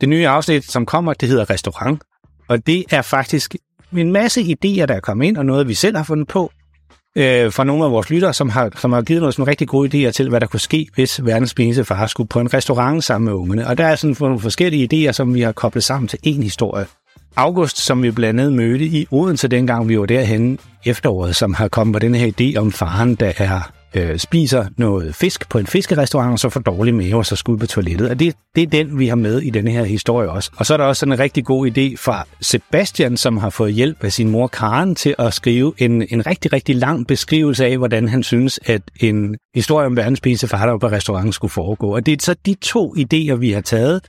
Det 0.00 0.08
nye 0.08 0.28
afsnit, 0.28 0.70
som 0.70 0.86
kommer, 0.86 1.12
det 1.12 1.28
hedder 1.28 1.50
Restaurant, 1.50 2.02
og 2.48 2.66
det 2.66 2.84
er 2.90 3.02
faktisk 3.02 3.54
en 3.96 4.12
masse 4.12 4.40
idéer, 4.40 4.86
der 4.86 4.94
er 4.94 5.00
kommet 5.00 5.26
ind, 5.26 5.36
og 5.36 5.46
noget, 5.46 5.68
vi 5.68 5.74
selv 5.74 5.96
har 5.96 6.04
fundet 6.04 6.28
på, 6.28 6.52
øh, 7.16 7.52
fra 7.52 7.64
nogle 7.64 7.84
af 7.84 7.90
vores 7.90 8.10
lyttere, 8.10 8.32
som 8.32 8.48
har, 8.48 8.70
som 8.76 8.92
har 8.92 9.02
givet 9.02 9.22
os 9.22 9.38
nogle 9.38 9.50
rigtig 9.50 9.68
gode 9.68 10.08
idéer 10.08 10.10
til, 10.10 10.28
hvad 10.28 10.40
der 10.40 10.46
kunne 10.46 10.60
ske, 10.60 10.86
hvis 10.94 11.24
verdens 11.24 11.54
pineste 11.54 11.84
far 11.84 12.06
skulle 12.06 12.28
på 12.28 12.40
en 12.40 12.54
restaurant 12.54 13.04
sammen 13.04 13.24
med 13.24 13.32
ungerne. 13.32 13.66
Og 13.66 13.78
der 13.78 13.86
er 13.86 13.96
sådan 13.96 14.16
nogle 14.20 14.40
forskellige 14.40 15.08
idéer, 15.08 15.12
som 15.12 15.34
vi 15.34 15.40
har 15.40 15.52
koblet 15.52 15.84
sammen 15.84 16.08
til 16.08 16.18
en 16.22 16.42
historie. 16.42 16.86
August, 17.36 17.78
som 17.78 18.02
vi 18.02 18.10
blandt 18.10 18.40
andet 18.40 18.52
mødte 18.52 18.84
i 18.84 19.06
Odense, 19.10 19.48
dengang 19.48 19.88
vi 19.88 19.98
var 19.98 20.06
derhen 20.06 20.58
efteråret, 20.84 21.36
som 21.36 21.54
har 21.54 21.68
kommet 21.68 21.92
på 21.92 21.98
den 21.98 22.14
her 22.14 22.32
idé 22.40 22.58
om 22.58 22.72
faren, 22.72 23.14
der 23.14 23.32
er 23.38 23.72
øh, 23.94 24.18
spiser 24.18 24.66
noget 24.76 25.14
fisk 25.14 25.48
på 25.48 25.58
en 25.58 25.66
fiskerestaurant, 25.66 26.32
og 26.32 26.38
så 26.38 26.48
får 26.48 26.60
dårlig 26.60 26.94
mave, 26.94 27.16
og 27.16 27.26
så 27.26 27.36
skal 27.36 27.52
ud 27.52 27.58
på 27.58 27.66
toilettet. 27.66 28.10
Og 28.10 28.20
det, 28.20 28.34
det 28.54 28.62
er 28.62 28.66
den, 28.66 28.98
vi 28.98 29.06
har 29.06 29.16
med 29.16 29.40
i 29.40 29.50
den 29.50 29.68
her 29.68 29.84
historie 29.84 30.30
også. 30.30 30.50
Og 30.56 30.66
så 30.66 30.72
er 30.74 30.76
der 30.76 30.84
også 30.84 31.06
en 31.06 31.18
rigtig 31.18 31.44
god 31.44 31.70
idé 31.70 31.96
fra 31.98 32.26
Sebastian, 32.40 33.16
som 33.16 33.36
har 33.36 33.50
fået 33.50 33.72
hjælp 33.72 34.04
af 34.04 34.12
sin 34.12 34.30
mor 34.30 34.46
Karen 34.46 34.94
til 34.94 35.14
at 35.18 35.34
skrive 35.34 35.72
en, 35.78 36.02
en 36.10 36.26
rigtig, 36.26 36.52
rigtig 36.52 36.76
lang 36.76 37.06
beskrivelse 37.06 37.66
af, 37.66 37.78
hvordan 37.78 38.08
han 38.08 38.22
synes, 38.22 38.60
at 38.66 38.82
en 39.00 39.36
historie 39.54 39.86
om 39.86 39.96
verdens 39.96 40.20
bedste 40.20 40.48
far 40.48 40.78
på 40.78 40.88
restauranten 40.88 41.32
skulle 41.32 41.50
foregå. 41.50 41.94
Og 41.94 42.06
det 42.06 42.12
er 42.12 42.16
så 42.20 42.34
de 42.46 42.54
to 42.54 42.94
idéer, 42.98 43.34
vi 43.34 43.52
har 43.52 43.60
taget 43.60 44.00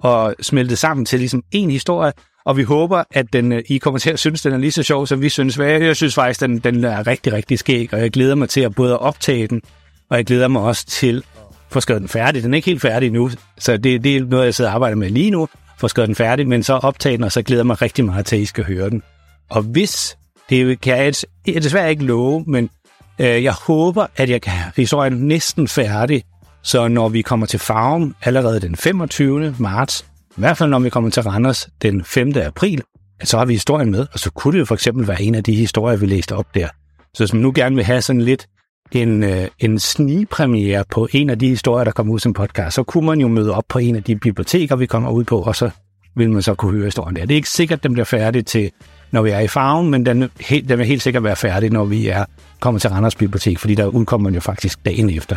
og 0.00 0.34
smeltet 0.42 0.78
sammen 0.78 1.06
til 1.06 1.18
ligesom 1.18 1.42
en 1.52 1.70
historie, 1.70 2.12
og 2.44 2.56
vi 2.56 2.62
håber, 2.62 3.02
at 3.10 3.32
den, 3.32 3.52
øh, 3.52 3.62
I 3.68 3.78
kommer 3.78 3.98
til 3.98 4.10
at 4.10 4.18
synes, 4.18 4.42
den 4.42 4.52
er 4.52 4.58
lige 4.58 4.72
så 4.72 4.82
sjov, 4.82 5.06
som 5.06 5.22
vi 5.22 5.28
synes. 5.28 5.58
Jeg 5.58 5.96
synes 5.96 6.14
faktisk, 6.14 6.40
den, 6.40 6.58
den 6.58 6.84
er 6.84 7.06
rigtig, 7.06 7.32
rigtig 7.32 7.58
skæg, 7.58 7.94
og 7.94 8.00
jeg 8.00 8.10
glæder 8.10 8.34
mig 8.34 8.48
til 8.48 8.60
at 8.60 8.74
både 8.74 8.98
optage 8.98 9.46
den, 9.46 9.62
og 10.10 10.16
jeg 10.16 10.26
glæder 10.26 10.48
mig 10.48 10.62
også 10.62 10.86
til 10.86 11.16
at 11.16 11.42
få 11.70 11.80
skrevet 11.80 12.00
den 12.00 12.08
færdig. 12.08 12.42
Den 12.42 12.54
er 12.54 12.56
ikke 12.56 12.66
helt 12.70 12.82
færdig 12.82 13.12
nu, 13.12 13.30
så 13.58 13.76
det, 13.76 14.04
det 14.04 14.16
er 14.16 14.24
noget, 14.24 14.44
jeg 14.44 14.54
sidder 14.54 14.70
og 14.70 14.74
arbejder 14.74 14.96
med 14.96 15.10
lige 15.10 15.30
nu, 15.30 15.48
få 15.78 15.88
skrevet 15.88 16.08
den 16.08 16.16
færdig, 16.16 16.48
men 16.48 16.62
så 16.62 16.74
optage 16.74 17.16
den, 17.16 17.24
og 17.24 17.32
så 17.32 17.42
glæder 17.42 17.60
jeg 17.60 17.66
mig 17.66 17.82
rigtig 17.82 18.04
meget 18.04 18.26
til, 18.26 18.36
at 18.36 18.42
I 18.42 18.46
skal 18.46 18.64
høre 18.64 18.90
den. 18.90 19.02
Og 19.50 19.62
hvis, 19.62 20.16
det 20.50 20.80
kan 20.80 20.96
jeg, 20.96 21.14
jeg 21.46 21.62
desværre 21.62 21.90
ikke 21.90 22.04
love, 22.04 22.44
men 22.46 22.70
øh, 23.18 23.44
jeg 23.44 23.52
håber, 23.52 24.06
at 24.16 24.30
jeg 24.30 24.42
kan 24.42 24.52
have 24.52 24.72
historien 24.76 25.12
næsten 25.12 25.68
færdig, 25.68 26.24
så 26.62 26.88
når 26.88 27.08
vi 27.08 27.22
kommer 27.22 27.46
til 27.46 27.58
farven 27.58 28.14
allerede 28.22 28.60
den 28.60 28.76
25. 28.76 29.54
marts, 29.58 30.04
i 30.38 30.40
hvert 30.40 30.56
fald 30.56 30.70
når 30.70 30.78
vi 30.78 30.90
kommer 30.90 31.10
til 31.10 31.22
Randers 31.22 31.68
den 31.82 32.04
5. 32.04 32.32
april, 32.36 32.82
så 33.24 33.38
har 33.38 33.44
vi 33.44 33.52
historien 33.52 33.90
med, 33.90 34.06
og 34.12 34.18
så 34.18 34.30
kunne 34.30 34.52
det 34.52 34.58
jo 34.58 34.64
for 34.64 34.74
eksempel 34.74 35.08
være 35.08 35.22
en 35.22 35.34
af 35.34 35.44
de 35.44 35.54
historier, 35.54 35.96
vi 35.96 36.06
læste 36.06 36.36
op 36.36 36.54
der. 36.54 36.68
Så 37.14 37.22
hvis 37.24 37.32
man 37.32 37.42
nu 37.42 37.52
gerne 37.54 37.76
vil 37.76 37.84
have 37.84 38.02
sådan 38.02 38.20
lidt 38.20 38.46
en, 38.92 39.22
øh, 39.22 39.48
en 39.58 39.78
snigpremiere 39.78 40.84
på 40.90 41.08
en 41.12 41.30
af 41.30 41.38
de 41.38 41.48
historier, 41.48 41.84
der 41.84 41.90
kommer 41.90 42.14
ud 42.14 42.18
som 42.18 42.32
podcast, 42.32 42.74
så 42.74 42.82
kunne 42.82 43.06
man 43.06 43.20
jo 43.20 43.28
møde 43.28 43.54
op 43.54 43.64
på 43.68 43.78
en 43.78 43.96
af 43.96 44.02
de 44.02 44.16
biblioteker, 44.16 44.76
vi 44.76 44.86
kommer 44.86 45.10
ud 45.10 45.24
på, 45.24 45.40
og 45.40 45.56
så 45.56 45.70
vil 46.16 46.30
man 46.30 46.42
så 46.42 46.54
kunne 46.54 46.72
høre 46.72 46.84
historien 46.84 47.16
der. 47.16 47.22
Det 47.22 47.30
er 47.30 47.36
ikke 47.36 47.50
sikkert, 47.50 47.78
at 47.78 47.82
den 47.82 47.92
bliver 47.92 48.04
færdig 48.04 48.46
til, 48.46 48.70
når 49.10 49.22
vi 49.22 49.30
er 49.30 49.40
i 49.40 49.48
farven, 49.48 49.90
men 49.90 50.06
den, 50.06 50.20
den 50.68 50.78
vil 50.78 50.86
helt 50.86 51.02
sikkert 51.02 51.24
være 51.24 51.36
færdig, 51.36 51.70
når 51.70 51.84
vi 51.84 52.08
er 52.08 52.24
kommer 52.60 52.78
til 52.78 52.90
Randers 52.90 53.14
Bibliotek, 53.14 53.58
fordi 53.58 53.74
der 53.74 53.86
udkommer 53.86 54.24
man 54.24 54.34
jo 54.34 54.40
faktisk 54.40 54.84
dagen 54.84 55.10
efter. 55.10 55.36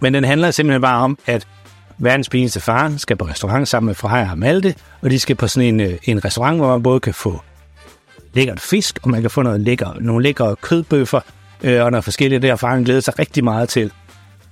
Men 0.00 0.14
den 0.14 0.24
handler 0.24 0.50
simpelthen 0.50 0.82
bare 0.82 1.04
om, 1.04 1.18
at 1.26 1.46
verdens 2.00 2.28
pinligste 2.28 2.60
far 2.60 2.94
skal 2.96 3.16
på 3.16 3.24
restaurant 3.24 3.68
sammen 3.68 3.86
med 3.86 3.94
Freja 3.94 4.30
og 4.30 4.38
Malte, 4.38 4.74
og 5.02 5.10
de 5.10 5.18
skal 5.18 5.36
på 5.36 5.48
sådan 5.48 5.68
en, 5.68 5.80
øh, 5.80 5.98
en 6.02 6.24
restaurant, 6.24 6.56
hvor 6.56 6.68
man 6.68 6.82
både 6.82 7.00
kan 7.00 7.14
få 7.14 7.40
lækkert 8.34 8.60
fisk, 8.60 8.98
og 9.02 9.10
man 9.10 9.20
kan 9.20 9.30
få 9.30 9.42
noget 9.42 9.60
lækker, 9.60 9.94
nogle 10.00 10.22
lækre 10.22 10.56
kødbøffer, 10.56 11.20
øh, 11.62 11.84
og 11.84 11.90
noget 11.90 12.04
forskelligt 12.04 12.42
der, 12.42 12.56
faren 12.56 12.84
glæder 12.84 13.00
sig 13.00 13.18
rigtig 13.18 13.44
meget 13.44 13.68
til. 13.68 13.92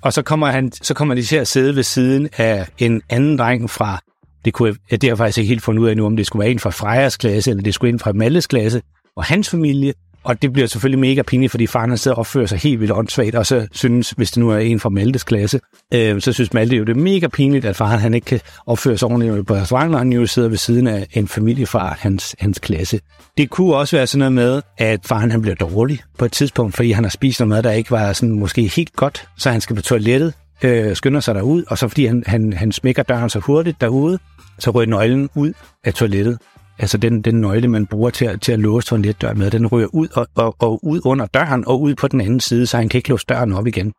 Og 0.00 0.12
så 0.12 0.22
kommer, 0.22 0.46
han, 0.46 0.72
så 0.72 0.94
kommer 0.94 1.14
de 1.14 1.22
til 1.22 1.36
at 1.36 1.48
sidde 1.48 1.76
ved 1.76 1.82
siden 1.82 2.28
af 2.36 2.66
en 2.78 3.02
anden 3.08 3.38
dreng 3.38 3.70
fra, 3.70 4.00
det, 4.44 4.52
kunne, 4.52 4.76
ja, 4.90 4.96
det 4.96 5.02
har 5.02 5.10
jeg 5.10 5.18
faktisk 5.18 5.38
ikke 5.38 5.48
helt 5.48 5.62
fundet 5.62 5.82
ud 5.82 5.88
af 5.88 5.96
nu, 5.96 6.06
om 6.06 6.16
det 6.16 6.26
skulle 6.26 6.40
være 6.40 6.50
en 6.50 6.58
fra 6.58 6.70
Frejas 6.70 7.16
klasse, 7.16 7.50
eller 7.50 7.62
det 7.62 7.74
skulle 7.74 7.88
være 7.88 7.94
en 7.94 7.98
fra 7.98 8.12
Malles 8.12 8.46
klasse, 8.46 8.82
og 9.16 9.24
hans 9.24 9.50
familie, 9.50 9.94
og 10.28 10.42
det 10.42 10.52
bliver 10.52 10.68
selvfølgelig 10.68 10.98
mega 10.98 11.22
pinligt, 11.22 11.50
fordi 11.50 11.66
faren 11.66 11.90
han 11.90 11.98
sidder 11.98 12.14
og 12.14 12.20
opfører 12.20 12.46
sig 12.46 12.58
helt 12.58 12.80
vildt 12.80 12.92
åndssvagt, 12.92 13.34
og 13.34 13.46
så 13.46 13.66
synes, 13.72 14.10
hvis 14.10 14.30
det 14.30 14.38
nu 14.40 14.50
er 14.50 14.58
en 14.58 14.80
fra 14.80 14.88
Maltes 14.88 15.24
klasse, 15.24 15.60
øh, 15.94 16.20
så 16.20 16.32
synes 16.32 16.52
Malte 16.52 16.76
jo, 16.76 16.84
det 16.84 16.96
er 16.96 17.00
mega 17.00 17.28
pinligt, 17.28 17.64
at 17.64 17.76
faren 17.76 18.00
han 18.00 18.14
ikke 18.14 18.24
kan 18.24 18.40
opføre 18.66 18.98
sig 18.98 19.08
ordentligt 19.08 19.46
på 19.46 19.54
restauranten, 19.54 19.94
og 19.94 20.00
han 20.00 20.12
jo 20.12 20.26
sidder 20.26 20.48
ved 20.48 20.56
siden 20.56 20.86
af 20.86 21.06
en 21.12 21.28
familie 21.28 21.66
fra 21.66 21.96
hans, 21.98 22.36
hans 22.38 22.58
klasse. 22.58 23.00
Det 23.38 23.50
kunne 23.50 23.76
også 23.76 23.96
være 23.96 24.06
sådan 24.06 24.18
noget 24.18 24.32
med, 24.32 24.62
at 24.78 25.00
faren 25.06 25.30
han 25.30 25.42
bliver 25.42 25.54
dårlig 25.54 26.00
på 26.18 26.24
et 26.24 26.32
tidspunkt, 26.32 26.76
fordi 26.76 26.90
han 26.92 27.04
har 27.04 27.10
spist 27.10 27.40
noget 27.40 27.48
mad, 27.48 27.62
der 27.62 27.70
ikke 27.70 27.90
var 27.90 28.12
sådan 28.12 28.32
måske 28.32 28.62
helt 28.76 28.92
godt, 28.92 29.28
så 29.36 29.50
han 29.50 29.60
skal 29.60 29.76
på 29.76 29.82
toilettet, 29.82 30.34
øh, 30.62 30.96
skynder 30.96 31.20
sig 31.20 31.34
derud, 31.34 31.64
og 31.68 31.78
så 31.78 31.88
fordi 31.88 32.06
han, 32.06 32.22
han, 32.26 32.52
han 32.52 32.72
smækker 32.72 33.02
døren 33.02 33.30
så 33.30 33.38
hurtigt 33.38 33.80
derude, 33.80 34.18
så 34.58 34.70
ryger 34.70 34.90
nøglen 34.90 35.28
ud 35.34 35.52
af 35.84 35.94
toilettet, 35.94 36.38
altså 36.78 36.98
den, 36.98 37.22
den 37.22 37.40
nøgle, 37.40 37.68
man 37.68 37.86
bruger 37.86 38.10
til, 38.10 38.38
til 38.38 38.52
at 38.52 38.58
låse 38.58 38.86
toiletdøren 38.86 39.38
med, 39.38 39.50
den 39.50 39.66
ryger 39.66 39.88
ud 39.92 40.08
og, 40.14 40.26
og, 40.34 40.56
og 40.58 40.80
ud 40.84 41.00
under 41.04 41.26
døren 41.26 41.64
og 41.66 41.80
ud 41.80 41.94
på 41.94 42.08
den 42.08 42.20
anden 42.20 42.40
side, 42.40 42.66
så 42.66 42.76
han 42.76 42.88
kan 42.88 42.98
ikke 42.98 43.08
låse 43.08 43.26
døren 43.28 43.52
op 43.52 43.66
igen. 43.66 43.92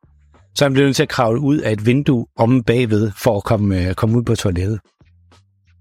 Så 0.55 0.65
han 0.65 0.73
bliver 0.73 0.85
nødt 0.85 0.95
til 0.95 1.03
at 1.03 1.09
kravle 1.09 1.39
ud 1.39 1.57
af 1.57 1.71
et 1.71 1.85
vindue 1.85 2.25
om 2.37 2.63
bagved 2.63 3.11
for 3.17 3.37
at 3.37 3.43
komme, 3.43 3.87
øh, 3.87 3.93
komme 3.93 4.17
ud 4.17 4.23
på 4.23 4.35
toilettet. 4.35 4.79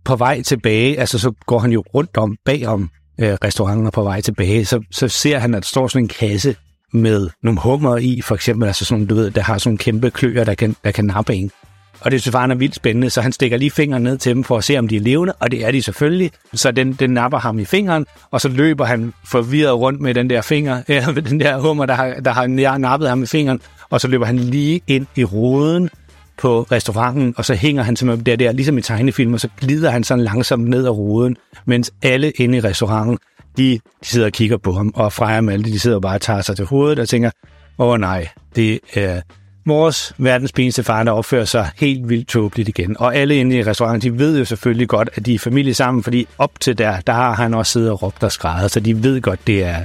På 0.05 0.17
vej 0.17 0.43
tilbage, 0.43 1.01
altså 1.01 1.19
så 1.19 1.33
går 1.47 1.59
han 1.59 1.73
jo 1.73 1.85
rundt 1.95 2.17
om 2.17 2.37
bagom 2.45 2.91
øh, 3.21 3.33
restauranten 3.45 3.87
og 3.87 3.93
på 3.93 4.03
vej 4.03 4.21
tilbage, 4.21 4.65
så, 4.65 4.81
så 4.91 5.09
ser 5.09 5.39
han, 5.39 5.55
at 5.55 5.63
der 5.63 5.67
står 5.67 5.89
sådan 5.89 6.05
en 6.05 6.09
kasse 6.09 6.57
med 6.93 7.31
nogle 7.43 7.61
hummer 7.61 7.97
i, 7.97 8.21
for 8.21 8.35
eksempel, 8.35 8.67
altså 8.67 8.85
sådan, 8.85 9.07
du 9.07 9.15
ved, 9.15 9.31
der 9.31 9.43
har 9.43 9.59
sådan 9.59 9.79
kæmpe 9.79 10.11
kløer, 10.11 10.45
der 10.45 10.55
kan, 10.55 10.77
der 10.85 10.91
kan 10.91 11.05
nappe 11.05 11.35
en. 11.35 11.51
Og 12.01 12.11
det 12.11 12.23
synes 12.23 12.33
faren 12.33 12.51
er 12.51 12.55
vildt 12.55 12.75
spændende, 12.75 13.11
så 13.11 13.21
han 13.21 13.33
stikker 13.33 13.57
lige 13.57 13.71
fingeren 13.71 14.03
ned 14.03 14.19
til 14.19 14.35
dem 14.35 14.45
for 14.45 14.59
at 14.59 14.65
se, 14.65 14.79
om 14.79 14.89
de 14.89 14.97
er 14.97 15.01
levende, 15.01 15.33
og 15.41 15.51
det 15.51 15.67
er 15.67 15.71
de 15.71 15.83
selvfølgelig. 15.83 16.31
Så 16.55 16.71
den, 16.71 16.93
den 16.93 17.11
napper 17.11 17.39
ham 17.39 17.59
i 17.59 17.65
fingeren, 17.65 18.07
og 18.31 18.41
så 18.41 18.49
løber 18.49 18.85
han 18.85 19.13
forvirret 19.25 19.79
rundt 19.79 20.01
med 20.01 20.15
den 20.15 20.31
der 20.31 20.41
finger, 20.41 20.83
ja, 20.89 21.11
med 21.11 21.23
den 21.23 21.41
der 21.41 21.59
hummer, 21.59 21.87
der 21.87 21.95
har, 21.95 22.15
der 22.15 22.33
har 22.33 22.79
nappet 22.79 23.09
ham 23.09 23.23
i 23.23 23.27
fingeren, 23.27 23.61
og 23.91 24.01
så 24.01 24.09
løber 24.09 24.27
han 24.27 24.39
lige 24.39 24.81
ind 24.87 25.07
i 25.17 25.25
roden 25.25 25.91
på 26.39 26.63
restauranten, 26.63 27.35
og 27.37 27.45
så 27.45 27.55
hænger 27.55 27.83
han 27.83 27.97
simpelthen 27.97 28.27
der, 28.27 28.37
der, 28.37 28.53
ligesom 28.53 28.79
i 28.79 28.83
tegnefilm, 28.83 29.35
og 29.35 29.41
så 29.41 29.49
glider 29.61 29.91
han 29.91 30.05
sådan 30.05 30.25
langsomt 30.25 30.69
ned 30.69 30.85
ad 30.85 30.91
roden, 30.91 31.37
mens 31.67 31.93
alle 32.03 32.31
inde 32.31 32.59
i 32.59 32.61
restauranten, 32.61 33.19
de, 33.57 33.81
de 34.03 34.09
sidder 34.09 34.27
og 34.27 34.33
kigger 34.33 34.57
på 34.57 34.73
ham, 34.73 34.93
og 34.95 35.13
Freja 35.13 35.37
og 35.37 35.45
Malte, 35.45 35.73
de 35.73 35.79
sidder 35.79 36.01
bare 36.01 36.15
og 36.15 36.21
tager 36.21 36.41
sig 36.41 36.57
til 36.57 36.65
hovedet 36.65 36.99
og 36.99 37.09
tænker, 37.09 37.31
åh 37.79 37.89
oh, 37.89 38.01
nej, 38.01 38.29
det 38.57 38.81
er 38.95 39.21
vores 39.69 40.15
verdens 40.19 40.53
pinligste 40.53 40.85
far, 40.85 41.03
der 41.03 41.13
opfører 41.13 41.45
sig 41.45 41.71
helt 41.77 42.09
vildt 42.09 42.29
tåbeligt 42.29 42.69
igen. 42.69 42.97
Og 42.99 43.17
alle 43.17 43.37
inde 43.37 43.57
i 43.57 43.65
restauranten, 43.65 44.13
de 44.13 44.19
ved 44.19 44.39
jo 44.39 44.45
selvfølgelig 44.45 44.89
godt, 44.89 45.11
at 45.15 45.27
de 45.27 45.35
er 45.35 45.39
familie 45.39 45.75
sammen, 45.75 46.03
fordi 46.03 46.29
op 46.39 46.61
til 46.61 46.79
der, 46.79 47.01
der 47.01 47.13
har 47.13 47.35
han 47.35 47.55
også 47.55 47.73
siddet 47.73 47.91
og 47.91 48.03
råbt 48.03 48.23
og 48.23 48.33
skrædder, 48.33 48.69
så 48.69 48.81
de 48.81 49.03
ved 49.03 49.21
godt, 49.21 49.47
det 49.47 49.65
er, 49.65 49.77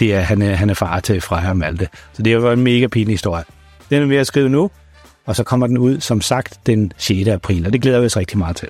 det 0.00 0.14
er, 0.14 0.20
han, 0.20 0.42
er, 0.42 0.54
han 0.54 0.70
er 0.70 0.74
far 0.74 1.00
til 1.00 1.20
Freja 1.20 1.48
og 1.48 1.56
Malte. 1.56 1.88
Så 2.12 2.22
det 2.22 2.32
er 2.32 2.36
jo 2.36 2.50
en 2.50 2.62
mega 2.62 2.86
pinlig 2.86 3.14
historie. 3.14 3.44
Den 3.90 4.02
er 4.02 4.06
ved 4.06 4.16
at 4.16 4.26
skrive 4.26 4.48
nu, 4.48 4.70
og 5.26 5.36
så 5.36 5.44
kommer 5.44 5.66
den 5.66 5.78
ud, 5.78 6.00
som 6.00 6.20
sagt, 6.20 6.60
den 6.66 6.92
6. 6.96 7.28
april, 7.28 7.66
og 7.66 7.72
det 7.72 7.82
glæder 7.82 8.00
vi 8.00 8.06
os 8.06 8.16
rigtig 8.16 8.38
meget 8.38 8.56
til. 8.56 8.68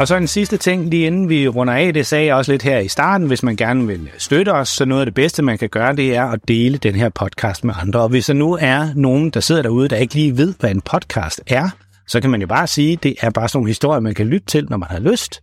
Og 0.00 0.08
så 0.08 0.16
en 0.16 0.26
sidste 0.26 0.56
ting, 0.56 0.90
lige 0.90 1.06
inden 1.06 1.28
vi 1.28 1.48
runder 1.48 1.74
af, 1.74 1.94
det 1.94 2.06
sagde 2.06 2.26
jeg 2.26 2.34
også 2.34 2.52
lidt 2.52 2.62
her 2.62 2.78
i 2.78 2.88
starten, 2.88 3.26
hvis 3.26 3.42
man 3.42 3.56
gerne 3.56 3.86
vil 3.86 4.10
støtte 4.18 4.52
os, 4.52 4.68
så 4.68 4.84
noget 4.84 5.00
af 5.00 5.06
det 5.06 5.14
bedste, 5.14 5.42
man 5.42 5.58
kan 5.58 5.68
gøre, 5.68 5.96
det 5.96 6.16
er 6.16 6.24
at 6.24 6.40
dele 6.48 6.78
den 6.78 6.94
her 6.94 7.08
podcast 7.08 7.64
med 7.64 7.74
andre. 7.82 8.00
Og 8.00 8.08
hvis 8.08 8.26
der 8.26 8.32
nu 8.32 8.58
er 8.60 8.94
nogen, 8.94 9.30
der 9.30 9.40
sidder 9.40 9.62
derude, 9.62 9.88
der 9.88 9.96
ikke 9.96 10.14
lige 10.14 10.36
ved, 10.36 10.54
hvad 10.60 10.70
en 10.70 10.80
podcast 10.80 11.40
er, 11.46 11.70
så 12.08 12.20
kan 12.20 12.30
man 12.30 12.40
jo 12.40 12.46
bare 12.46 12.66
sige, 12.66 12.96
det 12.96 13.14
er 13.20 13.30
bare 13.30 13.48
sådan 13.48 13.58
nogle 13.58 13.70
historier, 13.70 14.00
man 14.00 14.14
kan 14.14 14.26
lytte 14.26 14.46
til, 14.46 14.66
når 14.70 14.76
man 14.76 14.88
har 14.90 14.98
lyst. 14.98 15.42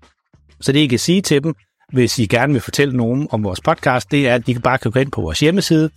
Så 0.62 0.72
det, 0.72 0.80
I 0.80 0.88
kan 0.88 1.00
sige 1.00 1.22
til 1.22 1.44
dem, 1.44 1.54
hvis 1.94 2.20
I 2.20 2.26
gerne 2.26 2.54
vil 2.54 2.62
fortælle 2.62 2.98
nogen 2.98 3.28
om 3.32 3.44
vores 3.44 3.62
podcast, 3.62 4.12
det 4.12 4.28
er, 4.28 4.36
at 4.36 4.48
de 4.48 4.60
bare 4.60 4.78
kan 4.78 4.92
gå 4.92 5.00
ind 5.00 5.12
på 5.12 5.22
vores 5.22 5.40
hjemmeside, 5.40 5.90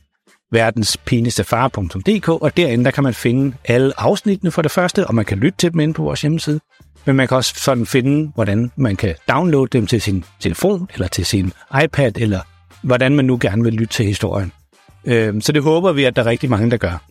verdenspinestefar.dk, 0.52 2.28
og 2.28 2.56
derinde 2.56 2.84
der 2.84 2.90
kan 2.90 3.04
man 3.04 3.14
finde 3.14 3.56
alle 3.64 3.92
afsnittene 4.00 4.50
for 4.50 4.62
det 4.62 4.70
første, 4.70 5.06
og 5.06 5.14
man 5.14 5.24
kan 5.24 5.38
lytte 5.38 5.58
til 5.58 5.72
dem 5.72 5.80
inde 5.80 5.94
på 5.94 6.02
vores 6.02 6.20
hjemmeside. 6.20 6.60
Men 7.04 7.16
man 7.16 7.28
kan 7.28 7.36
også 7.36 7.54
sådan 7.56 7.86
finde, 7.86 8.32
hvordan 8.34 8.72
man 8.76 8.96
kan 8.96 9.14
downloade 9.28 9.68
dem 9.72 9.86
til 9.86 10.00
sin 10.00 10.24
telefon, 10.40 10.88
eller 10.94 11.08
til 11.08 11.26
sin 11.26 11.52
iPad, 11.84 12.12
eller 12.16 12.40
hvordan 12.82 13.16
man 13.16 13.24
nu 13.24 13.38
gerne 13.40 13.64
vil 13.64 13.72
lytte 13.72 13.94
til 13.94 14.06
historien. 14.06 14.52
Øh, 15.04 15.42
så 15.42 15.52
det 15.52 15.62
håber 15.62 15.92
vi, 15.92 16.04
at 16.04 16.16
der 16.16 16.22
er 16.22 16.26
rigtig 16.26 16.50
mange, 16.50 16.70
der 16.70 16.76
gør. 16.76 17.10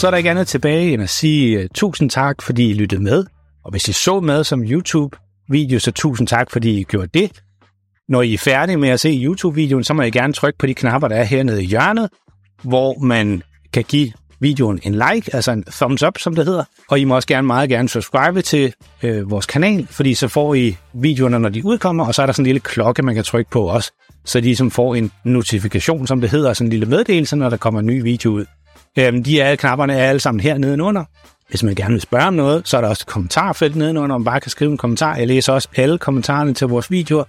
Så 0.00 0.06
er 0.06 0.10
der 0.10 0.18
ikke 0.18 0.30
andet 0.30 0.48
tilbage 0.48 0.92
end 0.92 1.02
at 1.02 1.10
sige 1.10 1.58
uh, 1.58 1.64
tusind 1.74 2.10
tak, 2.10 2.42
fordi 2.42 2.70
I 2.70 2.74
lyttede 2.74 3.02
med. 3.02 3.24
Og 3.64 3.70
hvis 3.70 3.88
I 3.88 3.92
så 3.92 4.20
med 4.20 4.44
som 4.44 4.62
YouTube-video, 4.62 5.78
så 5.78 5.92
tusind 5.92 6.28
tak, 6.28 6.50
fordi 6.50 6.80
I 6.80 6.82
gjorde 6.82 7.06
det. 7.18 7.42
Når 8.08 8.22
I 8.22 8.34
er 8.34 8.38
færdige 8.38 8.76
med 8.76 8.88
at 8.88 9.00
se 9.00 9.20
YouTube-videoen, 9.24 9.84
så 9.84 9.94
må 9.94 10.02
I 10.02 10.10
gerne 10.10 10.32
trykke 10.32 10.58
på 10.58 10.66
de 10.66 10.74
knapper, 10.74 11.08
der 11.08 11.16
er 11.16 11.24
hernede 11.24 11.62
i 11.62 11.66
hjørnet, 11.66 12.08
hvor 12.62 12.98
man 12.98 13.42
kan 13.72 13.84
give 13.88 14.12
videoen 14.40 14.80
en 14.82 14.94
like, 14.94 15.34
altså 15.34 15.52
en 15.52 15.64
thumbs 15.64 16.02
up, 16.02 16.18
som 16.18 16.34
det 16.34 16.46
hedder. 16.46 16.64
Og 16.88 16.98
I 16.98 17.04
må 17.04 17.14
også 17.14 17.28
gerne 17.28 17.46
meget 17.46 17.70
gerne 17.70 17.88
subscribe 17.88 18.42
til 18.42 18.72
øh, 19.02 19.30
vores 19.30 19.46
kanal, 19.46 19.86
fordi 19.90 20.14
så 20.14 20.28
får 20.28 20.54
I 20.54 20.76
videoerne, 20.92 21.38
når 21.38 21.48
de 21.48 21.64
udkommer, 21.64 22.06
og 22.06 22.14
så 22.14 22.22
er 22.22 22.26
der 22.26 22.32
sådan 22.32 22.42
en 22.42 22.46
lille 22.46 22.60
klokke, 22.60 23.02
man 23.02 23.14
kan 23.14 23.24
trykke 23.24 23.50
på 23.50 23.62
også, 23.62 23.92
så 24.24 24.40
de 24.40 24.44
ligesom 24.44 24.70
får 24.70 24.94
en 24.94 25.10
notifikation, 25.24 26.06
som 26.06 26.20
det 26.20 26.30
hedder, 26.30 26.52
sådan 26.52 26.66
en 26.66 26.70
lille 26.70 26.86
meddelelse, 26.86 27.36
når 27.36 27.50
der 27.50 27.56
kommer 27.56 27.80
en 27.80 27.86
ny 27.86 28.02
video 28.02 28.30
ud. 28.30 28.44
Øhm, 28.98 29.24
de 29.24 29.40
er, 29.40 29.56
knapperne 29.56 29.94
er 29.94 30.08
alle 30.08 30.20
sammen 30.20 30.40
her 30.40 30.58
nedenunder. 30.58 31.04
Hvis 31.48 31.62
man 31.62 31.74
gerne 31.74 31.92
vil 31.92 32.00
spørge 32.00 32.26
om 32.26 32.34
noget, 32.34 32.68
så 32.68 32.76
er 32.76 32.80
der 32.80 32.88
også 32.88 33.04
et 33.06 33.12
kommentarfelt 33.12 33.76
nedenunder, 33.76 34.14
om 34.14 34.20
man 34.20 34.24
bare 34.24 34.40
kan 34.40 34.50
skrive 34.50 34.70
en 34.70 34.76
kommentar. 34.76 35.16
Jeg 35.16 35.26
læser 35.26 35.52
også 35.52 35.68
alle 35.76 35.98
kommentarerne 35.98 36.54
til 36.54 36.66
vores 36.66 36.90
videoer. 36.90 37.24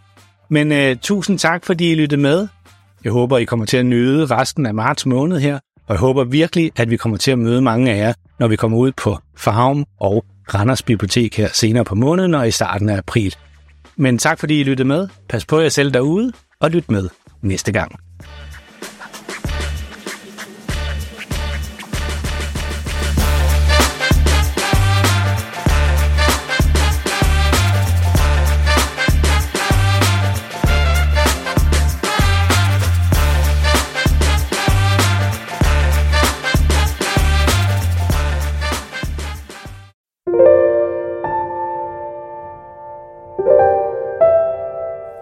Men 0.49 0.71
øh, 0.71 0.95
tusind 0.95 1.39
tak, 1.39 1.65
fordi 1.65 1.91
I 1.91 1.95
lyttede 1.95 2.21
med. 2.21 2.47
Jeg 3.03 3.11
håber, 3.11 3.37
I 3.37 3.43
kommer 3.43 3.65
til 3.65 3.77
at 3.77 3.85
nyde 3.85 4.25
resten 4.25 4.65
af 4.65 4.73
marts 4.73 5.05
måned 5.05 5.39
her. 5.39 5.59
Og 5.91 5.95
jeg 5.95 5.99
håber 5.99 6.23
virkelig, 6.23 6.71
at 6.75 6.89
vi 6.89 6.97
kommer 6.97 7.17
til 7.17 7.31
at 7.31 7.39
møde 7.39 7.61
mange 7.61 7.91
af 7.91 7.97
jer, 7.97 8.13
når 8.39 8.47
vi 8.47 8.55
kommer 8.55 8.77
ud 8.77 8.91
på 8.91 9.17
Farm 9.37 9.85
og 9.99 10.25
Randers 10.53 10.83
Bibliotek 10.83 11.37
her 11.37 11.49
senere 11.53 11.85
på 11.85 11.95
måneden 11.95 12.33
og 12.33 12.47
i 12.47 12.51
starten 12.51 12.89
af 12.89 12.97
april. 12.97 13.35
Men 13.95 14.17
tak 14.17 14.39
fordi 14.39 14.59
I 14.59 14.63
lyttede 14.63 14.87
med. 14.87 15.07
Pas 15.29 15.45
på 15.45 15.59
jer 15.59 15.69
selv 15.69 15.91
derude, 15.91 16.31
og 16.59 16.71
lyt 16.71 16.91
med 16.91 17.09
næste 17.41 17.71
gang. 17.71 17.95